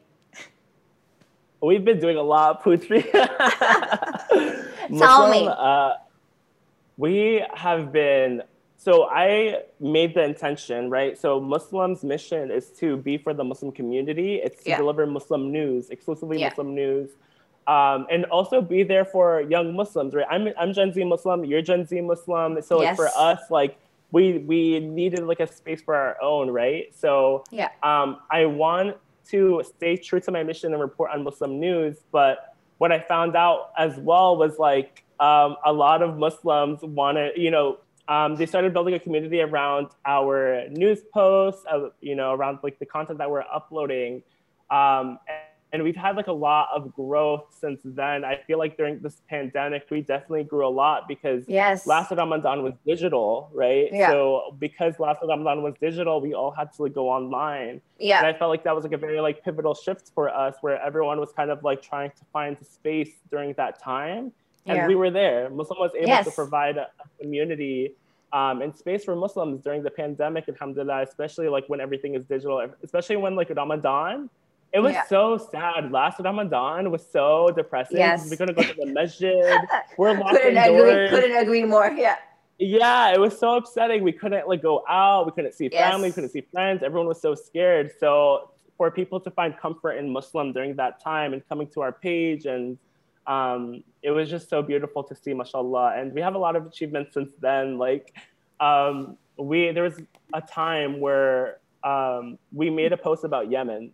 We've 1.60 1.84
been 1.84 1.98
doing 1.98 2.18
a 2.18 2.22
lot, 2.22 2.62
Putri. 2.62 3.10
tell 4.98 5.30
me. 5.30 5.48
Uh, 5.48 5.94
we 6.96 7.44
have 7.54 7.92
been 7.92 8.42
so 8.76 9.08
I 9.08 9.62
made 9.80 10.14
the 10.14 10.22
intention, 10.22 10.90
right? 10.90 11.16
So 11.16 11.40
Muslims' 11.40 12.04
mission 12.04 12.50
is 12.50 12.68
to 12.80 12.98
be 12.98 13.16
for 13.16 13.32
the 13.32 13.44
Muslim 13.44 13.72
community. 13.72 14.36
It's 14.36 14.62
to 14.64 14.70
yeah. 14.70 14.76
deliver 14.76 15.06
Muslim 15.06 15.50
news, 15.50 15.88
exclusively 15.88 16.38
yeah. 16.38 16.50
Muslim 16.50 16.74
news 16.74 17.10
um, 17.66 18.06
and 18.10 18.24
also 18.26 18.60
be 18.60 18.82
there 18.82 19.04
for 19.04 19.40
young 19.42 19.74
Muslims, 19.74 20.14
right? 20.14 20.26
I'm 20.30 20.48
I'm 20.58 20.72
Gen 20.72 20.92
Z 20.92 21.02
Muslim, 21.04 21.44
you're 21.44 21.62
Gen 21.62 21.86
Z 21.86 22.00
Muslim, 22.00 22.60
so 22.62 22.82
yes. 22.82 22.96
for 22.96 23.08
us, 23.16 23.40
like 23.50 23.78
we 24.12 24.38
we 24.38 24.80
needed 24.80 25.24
like 25.24 25.40
a 25.40 25.46
space 25.46 25.80
for 25.80 25.94
our 25.94 26.22
own, 26.22 26.50
right? 26.50 26.94
So 26.94 27.44
yeah, 27.50 27.70
um, 27.82 28.18
I 28.30 28.46
want 28.46 28.96
to 29.30 29.62
stay 29.64 29.96
true 29.96 30.20
to 30.20 30.30
my 30.30 30.42
mission 30.42 30.72
and 30.72 30.82
report 30.82 31.10
on 31.12 31.24
Muslim 31.24 31.58
news, 31.58 31.96
but 32.12 32.54
what 32.78 32.92
I 32.92 33.00
found 33.00 33.36
out 33.36 33.70
as 33.78 33.96
well 33.96 34.36
was 34.36 34.58
like 34.58 35.03
um, 35.21 35.56
a 35.64 35.73
lot 35.73 36.02
of 36.02 36.16
Muslims 36.18 36.80
wanted, 36.83 37.37
you 37.37 37.50
know, 37.50 37.78
um, 38.09 38.37
they 38.37 38.47
started 38.47 38.73
building 38.73 38.94
a 38.94 38.99
community 38.99 39.40
around 39.40 39.88
our 40.04 40.68
news 40.68 41.00
posts, 41.12 41.64
uh, 41.71 41.88
you 42.00 42.14
know, 42.14 42.33
around 42.33 42.59
like 42.62 42.78
the 42.78 42.87
content 42.87 43.18
that 43.18 43.30
we're 43.30 43.44
uploading. 43.52 44.23
Um, 44.71 45.18
and 45.75 45.83
we've 45.83 45.97
had 45.97 46.14
like 46.14 46.28
a 46.28 46.33
lot 46.33 46.68
of 46.73 46.94
growth 46.94 47.47
since 47.50 47.80
then. 47.85 48.25
I 48.25 48.40
feel 48.47 48.59
like 48.59 48.76
during 48.76 49.00
this 49.00 49.23
pandemic, 49.28 49.87
we 49.90 50.02
definitely 50.02 50.44
grew 50.44 50.64
a 50.64 50.71
lot 50.71 51.09
because 51.09 51.42
yes. 51.49 51.85
last 51.85 52.12
Ramadan 52.12 52.62
was 52.62 52.75
digital, 52.87 53.50
right? 53.52 53.88
Yeah. 53.92 54.11
So 54.11 54.54
because 54.61 55.00
last 55.00 55.18
Ramadan 55.26 55.64
was 55.64 55.75
digital, 55.80 56.21
we 56.21 56.33
all 56.33 56.52
had 56.52 56.73
to 56.75 56.83
like 56.85 56.94
go 56.94 57.09
online. 57.09 57.80
Yeah. 57.99 58.18
And 58.18 58.26
I 58.28 58.38
felt 58.38 58.50
like 58.50 58.62
that 58.62 58.76
was 58.76 58.85
like 58.85 58.92
a 58.92 58.99
very 58.99 59.21
like 59.21 59.42
pivotal 59.42 59.75
shift 59.75 60.12
for 60.14 60.29
us 60.29 60.55
where 60.61 60.81
everyone 60.81 61.18
was 61.18 61.33
kind 61.33 61.50
of 61.50 61.64
like 61.64 61.83
trying 61.83 62.11
to 62.11 62.24
find 62.33 62.57
space 62.64 63.11
during 63.29 63.53
that 63.55 63.83
time. 63.83 64.31
And 64.66 64.77
yeah. 64.77 64.88
we 64.88 64.94
were 64.94 65.11
there. 65.11 65.50
Muslim 65.50 65.79
was 65.79 65.92
able 65.94 66.09
yes. 66.09 66.24
to 66.24 66.31
provide 66.31 66.77
a, 66.79 66.88
community 67.20 67.92
um, 68.33 68.62
and 68.62 68.74
space 68.74 69.05
for 69.05 69.14
Muslims 69.14 69.62
during 69.62 69.83
the 69.83 69.90
pandemic, 69.90 70.48
alhamdulillah, 70.48 71.03
especially 71.03 71.48
like 71.48 71.64
when 71.68 71.81
everything 71.81 72.14
is 72.14 72.24
digital, 72.24 72.66
especially 72.83 73.16
when 73.16 73.37
like 73.37 73.50
Ramadan 73.50 74.31
it 74.74 74.81
was 74.81 74.92
yeah. 74.92 75.07
so 75.07 75.38
sad. 75.38 75.92
Last 75.92 76.18
Ramadan 76.18 76.90
was 76.90 77.07
so 77.09 77.48
depressing. 77.55 77.98
Yes. 77.98 78.29
We 78.29 78.37
couldn't 78.37 78.57
go 78.57 78.64
to 78.64 78.74
the 78.74 78.87
masjid. 78.87 79.57
We're 79.98 80.18
locked 80.18 80.33
couldn't 80.33 80.57
indoors. 80.57 80.90
Agree, 80.90 81.09
couldn't 81.09 81.37
agree 81.37 81.64
more. 81.64 81.92
Yeah. 81.92 82.16
Yeah, 82.59 83.12
it 83.14 83.20
was 83.20 83.38
so 83.38 83.57
upsetting. 83.57 84.03
We 84.03 84.11
couldn't 84.11 84.48
like 84.48 84.62
go 84.62 84.85
out. 84.88 85.27
We 85.27 85.33
couldn't 85.33 85.55
see 85.55 85.68
yes. 85.70 85.92
family. 85.92 86.09
We 86.09 86.12
couldn't 86.12 86.31
see 86.31 86.40
friends. 86.40 86.83
Everyone 86.83 87.07
was 87.07 87.20
so 87.20 87.37
scared. 87.37 87.92
So 88.00 88.50
for 88.77 88.90
people 88.90 89.20
to 89.20 89.31
find 89.31 89.57
comfort 89.57 89.92
in 89.92 90.11
Muslim 90.11 90.53
during 90.53 90.74
that 90.74 91.00
time 91.00 91.35
and 91.35 91.48
coming 91.48 91.68
to 91.68 91.81
our 91.81 91.92
page 91.92 92.46
and 92.46 92.77
um, 93.26 93.82
it 94.02 94.10
was 94.10 94.28
just 94.28 94.48
so 94.48 94.62
beautiful 94.62 95.02
to 95.04 95.14
see, 95.14 95.34
mashallah. 95.34 95.94
And 95.96 96.12
we 96.12 96.20
have 96.20 96.34
a 96.34 96.38
lot 96.38 96.56
of 96.56 96.66
achievements 96.66 97.14
since 97.14 97.30
then. 97.40 97.78
Like 97.78 98.14
um, 98.60 99.16
we, 99.38 99.70
there 99.72 99.82
was 99.82 100.00
a 100.32 100.40
time 100.40 101.00
where 101.00 101.58
um, 101.82 102.38
we 102.52 102.70
made 102.70 102.92
a 102.92 102.96
post 102.96 103.24
about 103.24 103.50
Yemen 103.50 103.92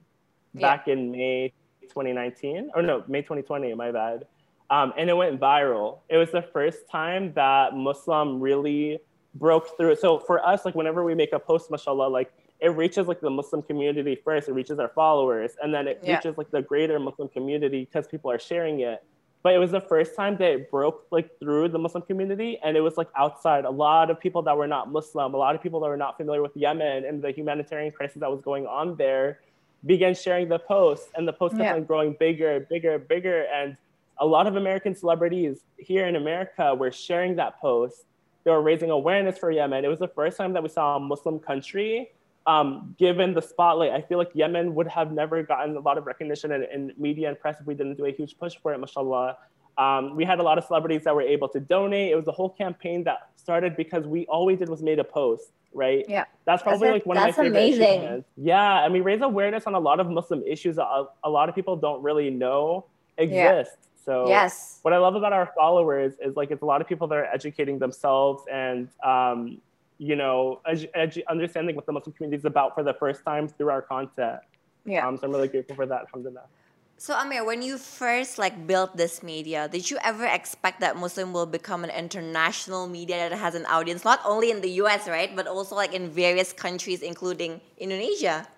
back 0.55 0.87
yeah. 0.87 0.95
in 0.95 1.11
May 1.11 1.53
2019, 1.83 2.71
or 2.75 2.83
no, 2.83 3.05
May 3.09 3.23
2020, 3.23 3.75
my 3.75 3.91
bad. 3.91 4.27
Um, 4.71 4.93
and 4.97 5.11
it 5.11 5.17
went 5.17 5.41
viral. 5.41 5.99
It 6.09 6.17
was 6.17 6.31
the 6.31 6.43
first 6.43 6.89
time 6.91 7.33
that 7.35 7.75
Muslim 7.75 8.41
really 8.41 9.01
broke 9.35 9.77
through. 9.77 9.97
So 9.97 10.19
for 10.19 10.45
us, 10.47 10.65
like 10.65 10.75
whenever 10.75 11.05
we 11.05 11.15
make 11.15 11.33
a 11.33 11.39
post, 11.39 11.71
mashallah, 11.71 12.09
like 12.09 12.33
it 12.61 12.69
reaches 12.69 13.07
like 13.07 13.21
the 13.21 13.31
Muslim 13.31 13.63
community 13.63 14.17
first, 14.25 14.49
it 14.49 14.53
reaches 14.53 14.79
our 14.79 14.89
followers, 14.89 15.53
and 15.63 15.75
then 15.75 15.89
it 15.89 16.01
yeah. 16.03 16.17
reaches 16.17 16.39
like 16.39 16.51
the 16.51 16.63
greater 16.63 16.99
Muslim 16.99 17.29
community 17.29 17.85
because 17.85 18.07
people 18.07 18.31
are 18.31 18.39
sharing 18.39 18.81
it. 18.81 19.03
But 19.43 19.55
it 19.55 19.59
was 19.59 19.71
the 19.71 19.81
first 19.81 20.15
time 20.15 20.37
that 20.37 20.51
it 20.51 20.71
broke 20.71 21.07
like 21.11 21.39
through 21.39 21.69
the 21.69 21.79
Muslim 21.79 22.03
community, 22.03 22.59
and 22.63 22.77
it 22.77 22.81
was 22.81 22.99
like 22.99 23.09
outside. 23.17 23.65
A 23.65 23.71
lot 23.71 24.11
of 24.11 24.21
people 24.21 24.43
that 24.43 24.57
were 24.57 24.67
not 24.67 24.93
Muslim, 24.93 25.33
a 25.33 25.37
lot 25.37 25.55
of 25.55 25.63
people 25.63 25.81
that 25.81 25.89
were 25.89 25.97
not 25.97 26.19
familiar 26.19 26.43
with 26.43 26.55
Yemen 26.55 27.05
and 27.05 27.23
the 27.23 27.31
humanitarian 27.31 27.91
crisis 27.91 28.21
that 28.21 28.31
was 28.31 28.43
going 28.43 28.67
on 28.67 28.97
there, 28.97 29.41
began 29.87 30.15
sharing 30.15 30.49
the 30.49 30.59
post, 30.59 31.09
and 31.15 31.27
the 31.27 31.33
post 31.33 31.57
kept 31.57 31.65
yeah. 31.65 31.75
on 31.75 31.85
growing 31.85 32.13
bigger, 32.19 32.67
bigger, 32.69 32.99
bigger. 32.99 33.47
And 33.53 33.77
a 34.19 34.27
lot 34.27 34.47
of 34.47 34.57
American 34.57 34.95
celebrities 34.95 35.61
here 35.79 36.07
in 36.07 36.17
America 36.17 36.75
were 36.75 36.93
sharing 36.93 37.37
that 37.37 37.59
post. 37.61 38.05
They 38.45 38.51
were 38.51 38.61
raising 38.61 38.91
awareness 38.91 39.39
for 39.39 39.51
Yemen. 39.51 39.85
It 39.85 39.89
was 39.89 39.99
the 39.99 40.09
first 40.09 40.37
time 40.37 40.53
that 40.53 40.63
we 40.63 40.69
saw 40.69 40.97
a 40.97 41.01
Muslim 41.01 41.39
country 41.39 42.11
um, 42.47 42.95
given 42.99 43.35
the 43.35 43.43
spotlight. 43.43 43.91
I 43.91 44.01
feel 44.01 44.19
like 44.19 44.31
Yemen 44.35 44.75
would 44.75 44.89
have 44.89 45.13
never 45.13 45.43
gotten 45.43 45.77
a 45.77 45.81
lot 45.81 45.99
of 45.99 46.07
recognition 46.07 46.53
in, 46.53 46.65
in 46.65 46.93
media 46.97 47.29
and 47.29 47.39
press 47.39 47.61
if 47.61 47.67
we 47.67 47.75
didn't 47.75 47.97
do 47.97 48.07
a 48.07 48.13
huge 48.13 48.39
push 48.39 48.57
for 48.63 48.73
it, 48.73 48.79
mashallah. 48.79 49.37
Um, 49.79 50.17
we 50.17 50.25
had 50.25 50.41
a 50.41 50.43
lot 50.43 50.59
of 50.59 50.65
celebrities 50.65 51.05
that 51.05 51.15
were 51.15 51.23
able 51.23 51.49
to 51.49 51.61
donate. 51.61 52.13
It 52.13 52.17
was 52.17 52.27
a 52.29 52.33
whole 52.33 52.51
campaign 52.51 53.05
that 53.05 53.31
started 53.37 53.77
because 53.77 54.07
we 54.07 54.27
all 54.27 54.45
we 54.45 54.57
did 54.57 54.69
was 54.69 54.83
made 54.83 54.99
a 54.99 55.05
post 55.05 55.53
right? 55.73 56.05
Yeah. 56.09 56.25
That's 56.45 56.63
probably 56.63 56.89
that's 56.89 56.95
like 56.95 57.07
one 57.07 57.17
of 57.17 57.23
my 57.23 57.33
favorite 57.33 57.49
amazing. 57.49 58.25
Yeah, 58.37 58.85
and 58.85 58.93
we 58.93 59.01
raise 59.01 59.21
awareness 59.21 59.65
on 59.67 59.75
a 59.75 59.79
lot 59.79 60.01
of 60.01 60.09
Muslim 60.09 60.43
issues 60.47 60.77
that 60.77 60.87
a, 60.87 61.07
a 61.25 61.31
lot 61.31 61.49
of 61.49 61.55
people 61.55 61.77
don't 61.77 62.03
really 62.03 62.31
know 62.31 62.87
exist. 63.19 63.77
Yeah. 63.79 63.87
So 64.05 64.29
yes, 64.29 64.79
what 64.83 64.95
I 64.95 64.99
love 64.99 65.15
about 65.15 65.33
our 65.33 65.53
followers 65.55 66.15
is 66.25 66.35
like 66.35 66.51
it's 66.51 66.63
a 66.63 66.67
lot 66.67 66.81
of 66.81 66.89
people 66.89 67.07
that 67.09 67.17
are 67.17 67.27
educating 67.27 67.79
themselves 67.79 68.43
and 68.51 68.89
um, 69.05 69.61
you 70.01 70.17
know 70.17 70.61
edu- 70.67 70.91
edu- 70.97 71.27
understanding 71.29 71.77
what 71.77 71.85
the 71.85 71.93
Muslim 71.93 72.13
community 72.15 72.41
is 72.41 72.47
about 72.47 72.75
for 72.75 72.83
the 72.83 72.95
first 72.95 73.23
time 73.23 73.47
through 73.47 73.69
our 73.69 73.83
content. 73.83 74.41
Yeah. 74.87 75.07
Um, 75.07 75.19
so 75.19 75.27
I'm 75.27 75.33
really 75.33 75.49
grateful 75.49 75.77
for 75.77 75.85
that. 75.85 76.09
Alhamdulillah. 76.09 76.49
So 76.97 77.15
Amir, 77.15 77.45
when 77.45 77.61
you 77.61 77.77
first 77.77 78.39
like 78.39 78.67
built 78.67 78.97
this 78.97 79.23
media, 79.23 79.69
did 79.69 79.91
you 79.91 79.99
ever 80.03 80.25
expect 80.25 80.81
that 80.81 80.97
Muslim 80.97 81.33
will 81.33 81.47
become 81.47 81.85
an 81.85 81.91
international 81.91 82.89
media 82.89 83.29
that 83.29 83.37
has 83.37 83.55
an 83.55 83.67
audience 83.67 84.03
not 84.03 84.21
only 84.25 84.51
in 84.51 84.63
the 84.63 84.71
US, 84.85 85.07
right, 85.07 85.35
but 85.37 85.47
also 85.47 85.77
like 85.77 85.93
in 85.93 86.09
various 86.09 86.53
countries 86.53 87.03
including 87.03 87.61
Indonesia? 87.77 88.49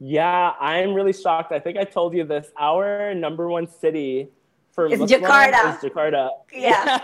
Yeah, 0.00 0.54
I'm 0.60 0.94
really 0.94 1.12
shocked. 1.12 1.52
I 1.52 1.58
think 1.58 1.78
I 1.78 1.84
told 1.84 2.14
you 2.14 2.24
this. 2.24 2.50
Our 2.58 3.14
number 3.14 3.48
one 3.48 3.66
city 3.66 4.30
for 4.70 4.86
it's 4.86 4.98
Muslim 4.98 5.22
Jakarta. 5.22 5.74
is 5.74 5.90
Jakarta. 5.90 6.30
Yeah. 6.54 6.98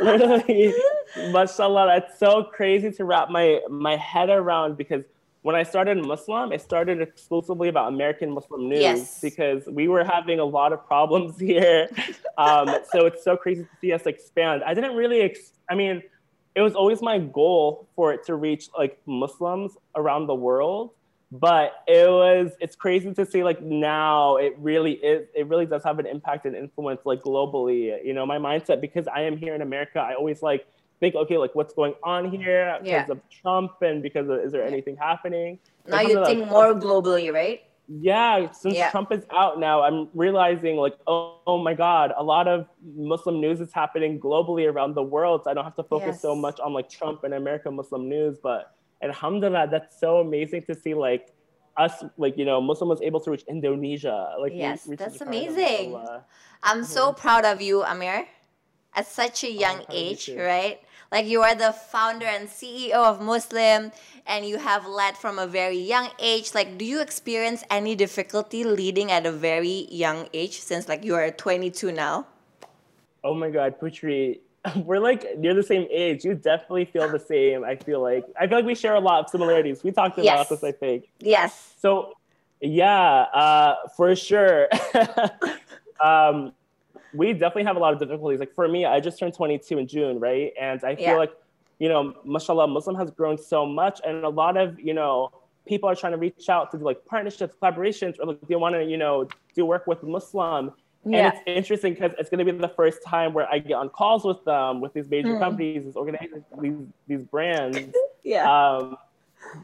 Literally, 0.00 0.72
mashallah, 1.16 1.86
that's 1.86 2.18
so 2.18 2.44
crazy 2.44 2.90
to 2.92 3.04
wrap 3.04 3.30
my 3.30 3.60
my 3.68 3.96
head 3.96 4.30
around 4.30 4.76
because 4.76 5.04
when 5.42 5.56
I 5.56 5.64
started 5.64 5.98
Muslim, 5.98 6.52
it 6.52 6.60
started 6.60 7.00
exclusively 7.00 7.68
about 7.68 7.88
American 7.88 8.30
Muslim 8.30 8.68
news 8.68 8.80
yes. 8.80 9.20
because 9.20 9.66
we 9.66 9.88
were 9.88 10.04
having 10.04 10.38
a 10.38 10.44
lot 10.44 10.72
of 10.72 10.86
problems 10.86 11.38
here. 11.50 11.88
Um, 12.38 12.68
so 12.92 13.06
it's 13.06 13.22
so 13.22 13.36
crazy 13.36 13.64
to 13.64 13.68
see 13.80 13.92
us 13.92 14.06
expand. 14.06 14.62
I 14.64 14.72
didn't 14.72 14.94
really, 14.94 15.20
ex- 15.20 15.52
I 15.68 15.74
mean, 15.74 16.02
it 16.54 16.60
was 16.60 16.74
always 16.74 17.02
my 17.02 17.18
goal 17.18 17.88
for 17.96 18.12
it 18.12 18.24
to 18.26 18.36
reach 18.36 18.68
like 18.76 19.00
Muslims 19.06 19.76
around 19.96 20.26
the 20.26 20.34
world. 20.34 20.90
But 21.32 21.82
it 21.88 22.08
was, 22.10 22.52
it's 22.60 22.76
crazy 22.76 23.12
to 23.14 23.24
see 23.24 23.42
like 23.42 23.62
now 23.62 24.36
it 24.36 24.54
really 24.58 24.92
is, 24.92 25.26
it 25.34 25.46
really 25.46 25.64
does 25.64 25.82
have 25.82 25.98
an 25.98 26.04
impact 26.04 26.44
and 26.44 26.54
influence 26.54 27.00
like 27.04 27.22
globally. 27.22 28.04
You 28.04 28.12
know, 28.12 28.26
my 28.26 28.36
mindset, 28.36 28.82
because 28.82 29.08
I 29.08 29.22
am 29.22 29.38
here 29.38 29.54
in 29.54 29.62
America, 29.62 29.98
I 29.98 30.14
always 30.14 30.42
like, 30.42 30.66
think, 31.02 31.16
okay, 31.16 31.36
like 31.44 31.54
what's 31.58 31.74
going 31.74 31.94
on 32.14 32.30
here 32.30 32.78
because 32.78 33.08
Yeah. 33.08 33.16
of 33.16 33.20
Trump 33.28 33.72
and 33.82 34.02
because 34.06 34.26
of, 34.32 34.38
is 34.46 34.52
there 34.54 34.64
anything 34.72 34.96
happening? 34.96 35.58
Now 35.86 36.00
you 36.00 36.24
think 36.24 36.48
more 36.56 36.72
globally, 36.86 37.26
right? 37.40 37.60
yeah, 37.88 38.50
since 38.52 38.74
Yeah. 38.74 38.90
Trump 38.90 39.12
is 39.12 39.24
out 39.30 39.58
now, 39.58 39.82
I'm 39.82 40.08
realizing 40.14 40.76
like, 40.76 40.96
oh, 41.06 41.40
oh 41.46 41.58
my 41.58 41.74
God, 41.74 42.12
a 42.16 42.22
lot 42.22 42.46
of 42.48 42.66
Muslim 42.94 43.40
news 43.40 43.60
is 43.60 43.72
happening 43.72 44.20
globally 44.20 44.70
around 44.72 44.94
the 44.94 45.02
world. 45.02 45.42
So 45.44 45.50
I 45.50 45.54
don't 45.54 45.64
have 45.64 45.76
to 45.76 45.82
focus 45.82 46.20
so 46.20 46.34
much 46.34 46.60
on 46.60 46.72
like 46.72 46.88
Trump 46.88 47.24
and 47.24 47.34
American 47.34 47.74
Muslim 47.74 48.08
news. 48.08 48.38
But 48.42 48.74
alhamdulillah, 49.02 49.68
that's 49.70 49.98
so 49.98 50.18
amazing 50.18 50.62
to 50.68 50.74
see 50.74 50.94
like 50.94 51.34
us, 51.76 52.04
like, 52.16 52.38
you 52.38 52.44
know, 52.44 52.60
Muslim 52.60 52.88
was 52.88 53.02
able 53.02 53.20
to 53.20 53.30
reach 53.30 53.44
Indonesia. 53.48 54.36
Like, 54.38 54.52
Yes, 54.54 54.84
that's 54.84 55.18
China, 55.18 55.30
amazing. 55.30 55.86
I'm 56.62 56.84
so 56.84 57.10
mm-hmm. 57.10 57.20
proud 57.20 57.44
of 57.44 57.60
you, 57.60 57.82
Amir. 57.82 58.26
At 58.94 59.06
such 59.06 59.42
a 59.42 59.48
oh, 59.48 59.62
young 59.64 59.76
proud 59.76 59.88
of 59.88 59.94
you 59.94 60.10
age, 60.10 60.26
too. 60.26 60.38
right? 60.38 60.80
Like 61.12 61.26
you 61.26 61.42
are 61.42 61.54
the 61.54 61.72
founder 61.72 62.24
and 62.24 62.48
CEO 62.48 62.94
of 62.94 63.20
Muslim 63.20 63.92
and 64.26 64.46
you 64.46 64.56
have 64.56 64.86
led 64.86 65.14
from 65.18 65.38
a 65.38 65.46
very 65.46 65.76
young 65.76 66.08
age. 66.18 66.54
Like 66.54 66.78
do 66.78 66.86
you 66.86 67.02
experience 67.02 67.62
any 67.70 67.94
difficulty 67.94 68.64
leading 68.64 69.12
at 69.12 69.26
a 69.26 69.30
very 69.30 69.86
young 69.90 70.26
age 70.32 70.58
since 70.58 70.88
like 70.88 71.04
you 71.04 71.14
are 71.14 71.30
22 71.30 71.92
now? 71.92 72.26
Oh 73.22 73.34
my 73.34 73.50
God, 73.50 73.78
Putri, 73.78 74.38
we're 74.86 75.00
like 75.00 75.36
near 75.36 75.52
the 75.52 75.62
same 75.62 75.86
age. 75.90 76.24
You 76.24 76.34
definitely 76.34 76.86
feel 76.86 77.06
the 77.10 77.20
same. 77.20 77.62
I 77.62 77.76
feel 77.76 78.00
like 78.00 78.24
I 78.40 78.46
feel 78.46 78.56
like 78.56 78.66
we 78.66 78.74
share 78.74 78.94
a 78.94 79.00
lot 79.00 79.22
of 79.22 79.28
similarities. 79.28 79.84
We 79.84 79.92
talked 79.92 80.16
about 80.16 80.24
Yes. 80.24 80.48
this, 80.48 80.64
I 80.64 80.72
think. 80.72 81.10
Yes. 81.20 81.74
So, 81.78 82.14
yeah, 82.62 83.26
uh, 83.34 83.74
for 83.96 84.16
sure. 84.16 84.68
um, 86.02 86.54
we 87.14 87.32
definitely 87.32 87.64
have 87.64 87.76
a 87.76 87.80
lot 87.80 87.92
of 87.92 87.98
difficulties. 87.98 88.40
Like 88.40 88.54
for 88.54 88.66
me, 88.68 88.84
I 88.84 89.00
just 89.00 89.18
turned 89.18 89.34
22 89.34 89.78
in 89.78 89.86
June, 89.86 90.18
right? 90.20 90.52
And 90.60 90.82
I 90.84 90.94
feel 90.96 91.04
Yeah. 91.04 91.16
like, 91.16 91.32
you 91.78 91.88
know, 91.88 92.14
mashallah, 92.24 92.68
Muslim 92.68 92.96
has 92.96 93.10
grown 93.10 93.36
so 93.38 93.66
much, 93.66 94.00
and 94.04 94.24
a 94.24 94.28
lot 94.28 94.56
of, 94.56 94.78
you 94.80 94.94
know, 94.94 95.30
people 95.66 95.88
are 95.88 95.94
trying 95.94 96.12
to 96.12 96.18
reach 96.18 96.48
out 96.48 96.70
to 96.72 96.78
do 96.78 96.84
like 96.84 97.04
partnerships, 97.06 97.54
collaborations, 97.60 98.18
or 98.20 98.26
like 98.26 98.40
they 98.48 98.56
want 98.56 98.74
to, 98.74 98.84
you 98.84 98.96
know, 98.96 99.28
do 99.54 99.64
work 99.66 99.86
with 99.86 100.02
Muslim. 100.02 100.72
Yeah. 101.04 101.18
And 101.18 101.26
it's 101.34 101.42
interesting 101.46 101.94
because 101.94 102.12
it's 102.18 102.30
going 102.30 102.44
to 102.44 102.50
be 102.52 102.56
the 102.56 102.68
first 102.68 103.02
time 103.04 103.32
where 103.34 103.48
I 103.52 103.58
get 103.58 103.74
on 103.74 103.88
calls 103.88 104.24
with 104.24 104.44
them, 104.44 104.80
with 104.80 104.92
these 104.92 105.08
major 105.08 105.34
Mm. 105.34 105.40
companies, 105.40 105.84
these 105.84 105.96
organizations, 105.96 106.44
these, 106.60 106.74
these 107.08 107.22
brands 107.24 107.78
Yeah. 108.22 108.44
um, 108.78 108.96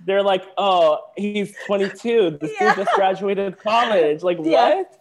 they're 0.04 0.22
like, 0.24 0.42
oh, 0.58 0.98
he's 1.16 1.54
22. 1.66 2.38
This 2.40 2.52
Yeah. 2.60 2.74
dude 2.74 2.84
just 2.84 2.96
graduated 2.96 3.58
college. 3.62 4.22
Like, 4.24 4.38
Yeah. 4.42 4.74
what? 4.76 4.97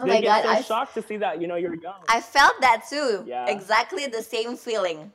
Oh 0.00 0.06
they 0.06 0.14
my 0.14 0.20
get 0.20 0.42
god, 0.42 0.42
so 0.44 0.48
I, 0.50 0.60
shocked 0.62 0.94
to 0.94 1.02
see 1.02 1.16
that, 1.18 1.40
you 1.40 1.46
know, 1.46 1.56
you're 1.56 1.74
young. 1.74 2.00
I 2.08 2.20
felt 2.20 2.60
that 2.60 2.84
too. 2.88 3.24
Yeah. 3.26 3.46
Exactly 3.48 4.06
the 4.06 4.22
same 4.22 4.56
feeling. 4.56 5.12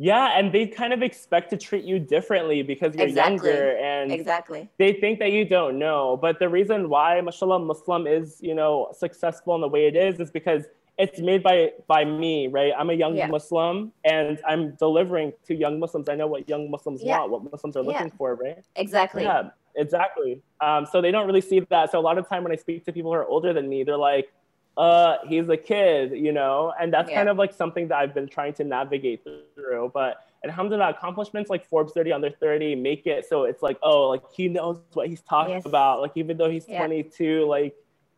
yeah, 0.00 0.38
and 0.38 0.52
they 0.52 0.66
kind 0.66 0.92
of 0.92 1.02
expect 1.02 1.50
to 1.50 1.56
treat 1.56 1.84
you 1.84 1.98
differently 1.98 2.62
because 2.62 2.94
you're 2.94 3.06
Exactly. 3.08 3.50
younger 3.50 3.76
and 3.78 4.12
Exactly. 4.12 4.68
they 4.78 4.92
think 4.92 5.18
that 5.18 5.32
you 5.32 5.44
don't 5.44 5.76
know. 5.78 6.16
But 6.16 6.38
the 6.38 6.48
reason 6.48 6.88
why, 6.88 7.20
mashallah, 7.20 7.58
Muslim 7.58 8.06
is, 8.06 8.38
you 8.40 8.54
know, 8.54 8.88
successful 8.96 9.54
in 9.56 9.60
the 9.60 9.68
way 9.68 9.86
it 9.86 9.96
is 9.96 10.20
is 10.20 10.30
because 10.30 10.64
it's 10.98 11.20
made 11.20 11.42
by 11.42 11.72
by 11.86 12.04
me, 12.04 12.48
right? 12.48 12.72
I'm 12.76 12.90
a 12.90 12.92
young 12.92 13.14
Yeah. 13.16 13.28
Muslim 13.28 13.92
and 14.04 14.40
I'm 14.46 14.74
delivering 14.76 15.32
to 15.46 15.54
young 15.54 15.78
Muslims. 15.78 16.08
I 16.08 16.16
know 16.16 16.26
what 16.26 16.48
young 16.48 16.70
Muslims 16.70 17.02
Yeah. 17.02 17.18
want, 17.20 17.30
what 17.30 17.52
Muslims 17.52 17.76
are 17.76 17.82
Yeah. 17.84 17.86
looking 17.90 18.10
for, 18.10 18.34
right? 18.34 18.58
Exactly. 18.76 19.22
Yeah, 19.22 19.50
exactly. 19.76 20.42
Um, 20.60 20.84
so 20.86 21.00
they 21.00 21.12
don't 21.12 21.26
really 21.26 21.40
see 21.40 21.60
that. 21.60 21.92
So 21.92 21.98
a 21.98 22.06
lot 22.08 22.18
of 22.18 22.28
time 22.28 22.42
when 22.42 22.52
I 22.52 22.56
speak 22.56 22.84
to 22.86 22.92
people 22.92 23.12
who 23.12 23.16
are 23.16 23.26
older 23.26 23.52
than 23.52 23.68
me, 23.68 23.84
they're 23.84 23.96
like, 23.96 24.32
uh, 24.76 25.18
he's 25.26 25.48
a 25.48 25.56
kid, 25.56 26.12
you 26.12 26.32
know? 26.32 26.72
And 26.80 26.92
that's 26.92 27.10
kind 27.10 27.28
of 27.28 27.36
like 27.36 27.52
something 27.52 27.88
that 27.88 27.98
I've 27.98 28.14
been 28.14 28.28
trying 28.28 28.54
to 28.54 28.64
navigate 28.64 29.24
through. 29.54 29.90
But 29.94 30.18
alhamdulillah, 30.44 30.90
accomplishments 30.90 31.48
like 31.50 31.64
Forbes 31.66 31.92
30 31.92 32.12
under 32.12 32.30
30 32.30 32.74
make 32.76 33.06
it 33.06 33.24
so 33.26 33.44
it's 33.44 33.62
like, 33.62 33.76
oh, 33.82 34.08
like 34.08 34.22
he 34.32 34.48
knows 34.48 34.80
what 34.94 35.08
he's 35.08 35.22
talking 35.22 35.54
Yes. 35.54 35.66
about. 35.66 36.00
Like 36.00 36.12
even 36.16 36.36
though 36.36 36.50
he's 36.50 36.68
Yeah. 36.68 36.78
22, 36.78 37.44
like 37.46 37.74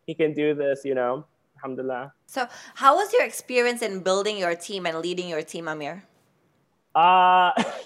he 0.07 0.13
can 0.15 0.33
do 0.33 0.53
this, 0.55 0.83
you 0.83 0.93
know? 0.95 1.25
Alhamdulillah. 1.61 2.13
So, 2.25 2.47
how 2.75 2.95
was 2.95 3.13
your 3.13 3.23
experience 3.23 3.81
in 3.81 4.01
building 4.01 4.37
your 4.37 4.55
team 4.55 4.85
and 4.85 4.97
leading 4.99 5.29
your 5.29 5.41
team, 5.43 5.67
Amir? 5.67 6.03
Uh, 6.95 7.51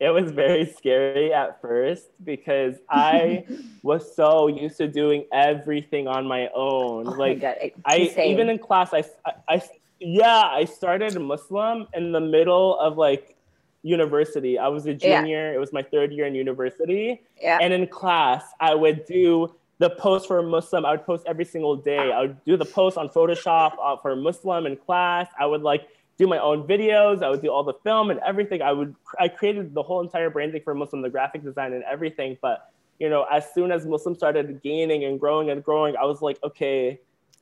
it 0.00 0.10
was 0.10 0.32
very 0.32 0.66
scary 0.66 1.32
at 1.32 1.60
first 1.60 2.10
because 2.24 2.74
I 2.90 3.44
was 3.82 4.14
so 4.14 4.48
used 4.48 4.76
to 4.78 4.88
doing 4.88 5.24
everything 5.32 6.08
on 6.08 6.26
my 6.26 6.48
own. 6.54 7.06
Oh 7.06 7.10
my 7.10 7.16
like 7.16 7.40
God, 7.40 7.56
I 7.86 7.96
insane. 8.10 8.30
even 8.32 8.48
in 8.50 8.58
class, 8.58 8.92
I, 8.92 9.04
I, 9.24 9.32
I- 9.48 9.62
yeah, 10.00 10.42
I 10.50 10.64
started 10.66 11.18
Muslim 11.18 11.86
in 11.94 12.12
the 12.12 12.20
middle 12.20 12.78
of 12.78 12.98
like 12.98 13.36
university. 13.82 14.58
I 14.58 14.68
was 14.68 14.86
a 14.86 14.92
Yeah. 14.94 15.20
junior. 15.22 15.54
It 15.54 15.58
was 15.58 15.72
my 15.72 15.82
third 15.82 16.12
year 16.12 16.26
in 16.26 16.34
university. 16.34 17.22
Yeah. 17.40 17.58
And 17.62 17.72
in 17.72 17.86
class, 17.86 18.42
I 18.60 18.74
would 18.74 19.06
do 19.06 19.54
the 19.78 19.90
post 19.90 20.26
for 20.28 20.42
Muslim. 20.42 20.84
I 20.86 20.92
would 20.92 21.04
post 21.04 21.24
every 21.26 21.44
single 21.44 21.76
day. 21.76 22.12
I 22.12 22.20
would 22.22 22.44
do 22.44 22.56
the 22.56 22.64
post 22.64 22.96
on 22.96 23.08
Photoshop 23.08 23.72
uh, 23.82 23.96
for 23.96 24.14
Muslim 24.16 24.66
in 24.66 24.76
class. 24.76 25.28
I 25.38 25.46
would 25.46 25.62
like 25.62 25.88
do 26.16 26.26
my 26.28 26.38
own 26.38 26.66
videos. 26.66 27.22
I 27.22 27.30
would 27.30 27.42
do 27.42 27.48
all 27.50 27.64
the 27.64 27.74
film 27.82 28.10
and 28.10 28.20
everything. 28.20 28.62
I 28.62 28.72
would 28.72 28.94
I 29.18 29.28
created 29.28 29.74
the 29.74 29.82
whole 29.82 30.00
entire 30.00 30.30
branding 30.30 30.62
for 30.62 30.74
Muslim, 30.74 31.02
the 31.02 31.10
graphic 31.10 31.42
design 31.42 31.72
and 31.72 31.82
everything. 31.84 32.38
But 32.40 32.70
you 33.00 33.08
know, 33.10 33.24
as 33.30 33.52
soon 33.52 33.72
as 33.72 33.84
Muslim 33.86 34.14
started 34.14 34.62
gaining 34.62 35.04
and 35.04 35.18
growing 35.18 35.50
and 35.50 35.62
growing, 35.64 35.96
I 35.96 36.04
was 36.04 36.22
like, 36.22 36.38
okay, 36.44 37.00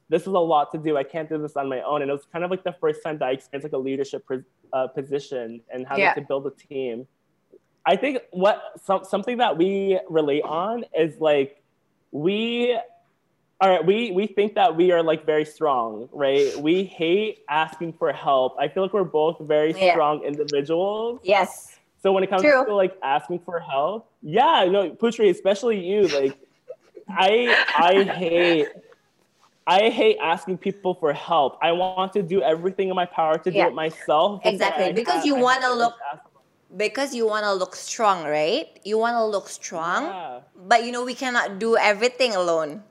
this 0.09 0.23
is 0.23 0.29
a 0.29 0.39
lot 0.39 0.73
to 0.73 0.79
do. 0.79 0.97
I 0.97 1.05
can't 1.05 1.29
do 1.29 1.37
this 1.37 1.57
on 1.57 1.69
my 1.69 1.83
own. 1.83 2.01
And 2.01 2.11
it 2.11 2.15
was 2.15 2.25
kind 2.33 2.45
of 2.45 2.51
like 2.51 2.65
the 2.65 2.75
first 2.81 3.03
time 3.05 3.19
that 3.19 3.27
I 3.29 3.33
experienced 3.33 3.65
like 3.71 3.79
a 3.79 3.83
leadership 3.83 4.25
uh, 4.73 4.87
position 4.87 5.61
and 5.73 5.87
having 5.87 6.05
Yeah. 6.05 6.15
to 6.15 6.23
build 6.23 6.47
a 6.47 6.51
team. 6.51 7.07
I 7.85 7.97
think 7.97 8.19
what 8.31 8.63
some, 8.83 9.05
something 9.05 9.39
that 9.39 9.59
we 9.59 9.99
relate 10.09 10.43
on 10.45 10.85
is 10.99 11.19
like 11.21 11.62
we 12.13 12.79
are 13.61 13.83
we 13.83 14.11
we 14.13 14.27
think 14.27 14.55
that 14.55 14.77
we 14.77 14.93
are 14.93 15.03
like 15.03 15.25
very 15.27 15.45
strong, 15.45 16.09
right? 16.13 16.57
We 16.59 16.85
hate 16.85 17.41
asking 17.49 17.95
for 17.95 18.13
help. 18.13 18.57
I 18.59 18.69
feel 18.69 18.83
like 18.85 18.93
we're 18.93 19.05
both 19.05 19.39
very 19.41 19.73
Yeah. 19.73 19.93
strong 19.93 20.23
individuals. 20.25 21.21
Yes. 21.23 21.79
So 22.03 22.13
when 22.13 22.25
it 22.25 22.31
comes 22.31 22.43
True. 22.43 22.65
to 22.67 22.75
like 22.75 22.97
asking 23.03 23.39
for 23.41 23.61
help, 23.61 24.11
yeah, 24.23 24.67
no, 24.71 24.91
Putri, 24.91 25.31
especially 25.31 25.79
you, 25.79 26.09
like 26.09 26.37
I 27.09 27.57
I 27.77 28.03
hate 28.05 28.69
I 29.67 29.91
hate 29.91 30.19
asking 30.21 30.59
people 30.59 30.95
for 30.95 31.13
help. 31.13 31.57
I 31.63 31.71
want 31.71 32.13
to 32.15 32.23
do 32.23 32.43
everything 32.43 32.89
in 32.89 32.97
my 32.97 33.07
power 33.07 33.39
to 33.39 33.53
Yeah. 33.53 33.65
do 33.65 33.69
it 33.71 33.75
myself. 33.75 34.41
Exactly, 34.45 34.93
because 34.93 35.15
have- 35.23 35.27
you 35.27 35.37
wanna 35.37 35.71
look- 35.73 35.95
ask- 36.13 36.25
Because 36.77 37.15
you 37.15 37.27
want 37.27 37.45
to 37.45 37.53
look 37.53 37.77
strong, 37.77 38.25
right? 38.25 38.69
You 38.85 38.99
want 38.99 39.15
to 39.17 39.25
look 39.25 39.49
strong, 39.49 40.05
Yeah. 40.05 40.41
but 40.67 40.85
you 40.85 40.93
know, 40.93 41.05
we 41.05 41.15
cannot 41.15 41.59
do 41.59 41.77
everything 41.77 42.35
alone. 42.35 42.83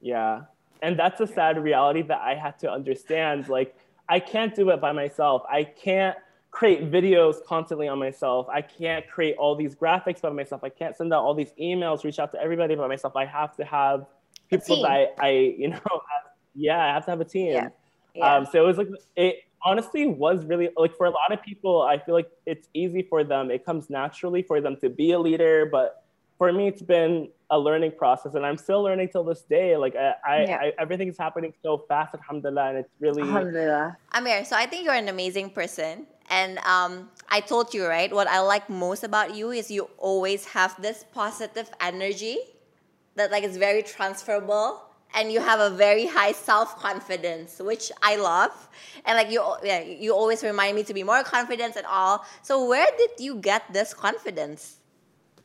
Yeah. 0.00 0.42
And 0.82 0.98
that's 0.98 1.20
a 1.20 1.26
sad 1.26 1.62
reality 1.62 2.02
that 2.02 2.20
I 2.20 2.34
had 2.34 2.58
to 2.60 2.70
understand. 2.70 3.48
Like, 3.48 3.74
I 4.08 4.20
can't 4.20 4.54
do 4.54 4.68
it 4.70 4.80
by 4.80 4.92
myself. 4.92 5.42
I 5.48 5.64
can't 5.64 6.16
create 6.50 6.90
videos 6.90 7.44
constantly 7.44 7.88
on 7.88 7.98
myself. 7.98 8.46
I 8.48 8.62
can't 8.62 9.08
create 9.08 9.34
all 9.38 9.56
these 9.56 9.74
graphics 9.74 10.20
by 10.20 10.30
myself. 10.30 10.62
I 10.62 10.68
can't 10.68 10.94
send 10.96 11.12
out 11.12 11.24
all 11.24 11.34
these 11.34 11.52
emails, 11.60 12.04
reach 12.04 12.18
out 12.20 12.30
to 12.32 12.40
everybody 12.40 12.76
by 12.76 12.86
myself. 12.86 13.16
I 13.16 13.24
have 13.24 13.56
to 13.56 13.64
have 13.64 14.06
people 14.50 14.82
that 14.82 15.14
I, 15.18 15.26
I, 15.26 15.30
you 15.30 15.68
know, 15.68 15.80
have, 15.84 16.24
yeah, 16.54 16.78
I 16.84 16.94
have 16.94 17.04
to 17.06 17.10
have 17.10 17.20
a 17.20 17.24
team. 17.24 17.52
Yeah. 17.52 17.68
Yeah. 18.14 18.36
Um, 18.36 18.46
so 18.46 18.62
it 18.62 18.66
was 18.66 18.78
like, 18.78 18.88
it 19.16 19.36
honestly 19.64 20.06
was 20.06 20.44
really 20.44 20.68
like 20.76 20.96
for 20.96 21.06
a 21.06 21.10
lot 21.10 21.32
of 21.32 21.42
people, 21.42 21.82
I 21.82 21.98
feel 21.98 22.14
like 22.14 22.30
it's 22.46 22.68
easy 22.74 23.02
for 23.02 23.24
them. 23.24 23.50
It 23.50 23.64
comes 23.64 23.90
naturally 23.90 24.42
for 24.42 24.60
them 24.60 24.76
to 24.82 24.88
be 24.90 25.12
a 25.12 25.18
leader. 25.18 25.68
But 25.70 26.04
for 26.38 26.52
me, 26.52 26.68
it's 26.68 26.82
been 26.82 27.28
a 27.50 27.58
learning 27.58 27.92
process 27.96 28.34
and 28.34 28.44
I'm 28.44 28.56
still 28.56 28.82
learning 28.82 29.08
till 29.08 29.24
this 29.24 29.42
day. 29.42 29.76
Like 29.76 29.96
I, 29.96 30.14
I, 30.26 30.42
Yeah. 30.44 30.56
I 30.56 30.72
everything 30.78 31.08
is 31.08 31.18
happening 31.18 31.52
so 31.62 31.78
fast, 31.88 32.14
alhamdulillah. 32.14 32.68
And 32.70 32.78
it's 32.78 32.94
really, 33.00 33.22
Alhamdulillah. 33.22 33.96
Amir, 34.12 34.44
so 34.44 34.56
I 34.56 34.66
think 34.66 34.84
you're 34.84 34.94
an 34.94 35.08
amazing 35.08 35.50
person. 35.50 36.06
And 36.30 36.58
um, 36.58 37.10
I 37.28 37.40
told 37.40 37.74
you, 37.74 37.86
right? 37.86 38.12
What 38.12 38.28
I 38.28 38.40
like 38.40 38.70
most 38.70 39.04
about 39.04 39.34
you 39.34 39.50
is 39.50 39.70
you 39.70 39.88
always 39.98 40.46
have 40.46 40.80
this 40.80 41.04
positive 41.12 41.70
energy 41.80 42.38
that 43.16 43.30
like 43.30 43.44
is 43.44 43.56
very 43.56 43.82
transferable 43.82 44.82
and 45.14 45.32
you 45.32 45.40
have 45.40 45.60
a 45.60 45.70
very 45.70 46.06
high 46.06 46.32
self-confidence 46.32 47.60
which 47.60 47.90
i 48.02 48.16
love 48.16 48.68
and 49.04 49.16
like 49.16 49.30
you 49.30 49.42
yeah, 49.64 49.80
you 49.80 50.12
always 50.14 50.42
remind 50.42 50.74
me 50.76 50.82
to 50.84 50.94
be 50.94 51.02
more 51.02 51.22
confident 51.22 51.76
and 51.76 51.86
all 51.86 52.24
so 52.42 52.66
where 52.68 52.86
did 52.98 53.10
you 53.18 53.36
get 53.36 53.62
this 53.72 53.94
confidence 53.94 54.78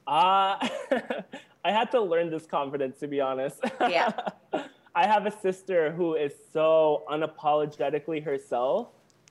Uh, 0.08 0.58
I 1.64 1.72
had 1.72 1.92
to 1.92 2.02
learn 2.02 2.30
this 2.30 2.46
confidence, 2.46 3.00
to 3.00 3.08
be 3.08 3.22
honest. 3.22 3.60
Yeah. 3.86 4.12
I 4.96 5.08
have 5.08 5.26
a 5.26 5.32
sister 5.32 5.92
who 5.92 6.16
is 6.16 6.34
so 6.52 7.04
unapologetically 7.10 8.24
herself. 8.24 8.90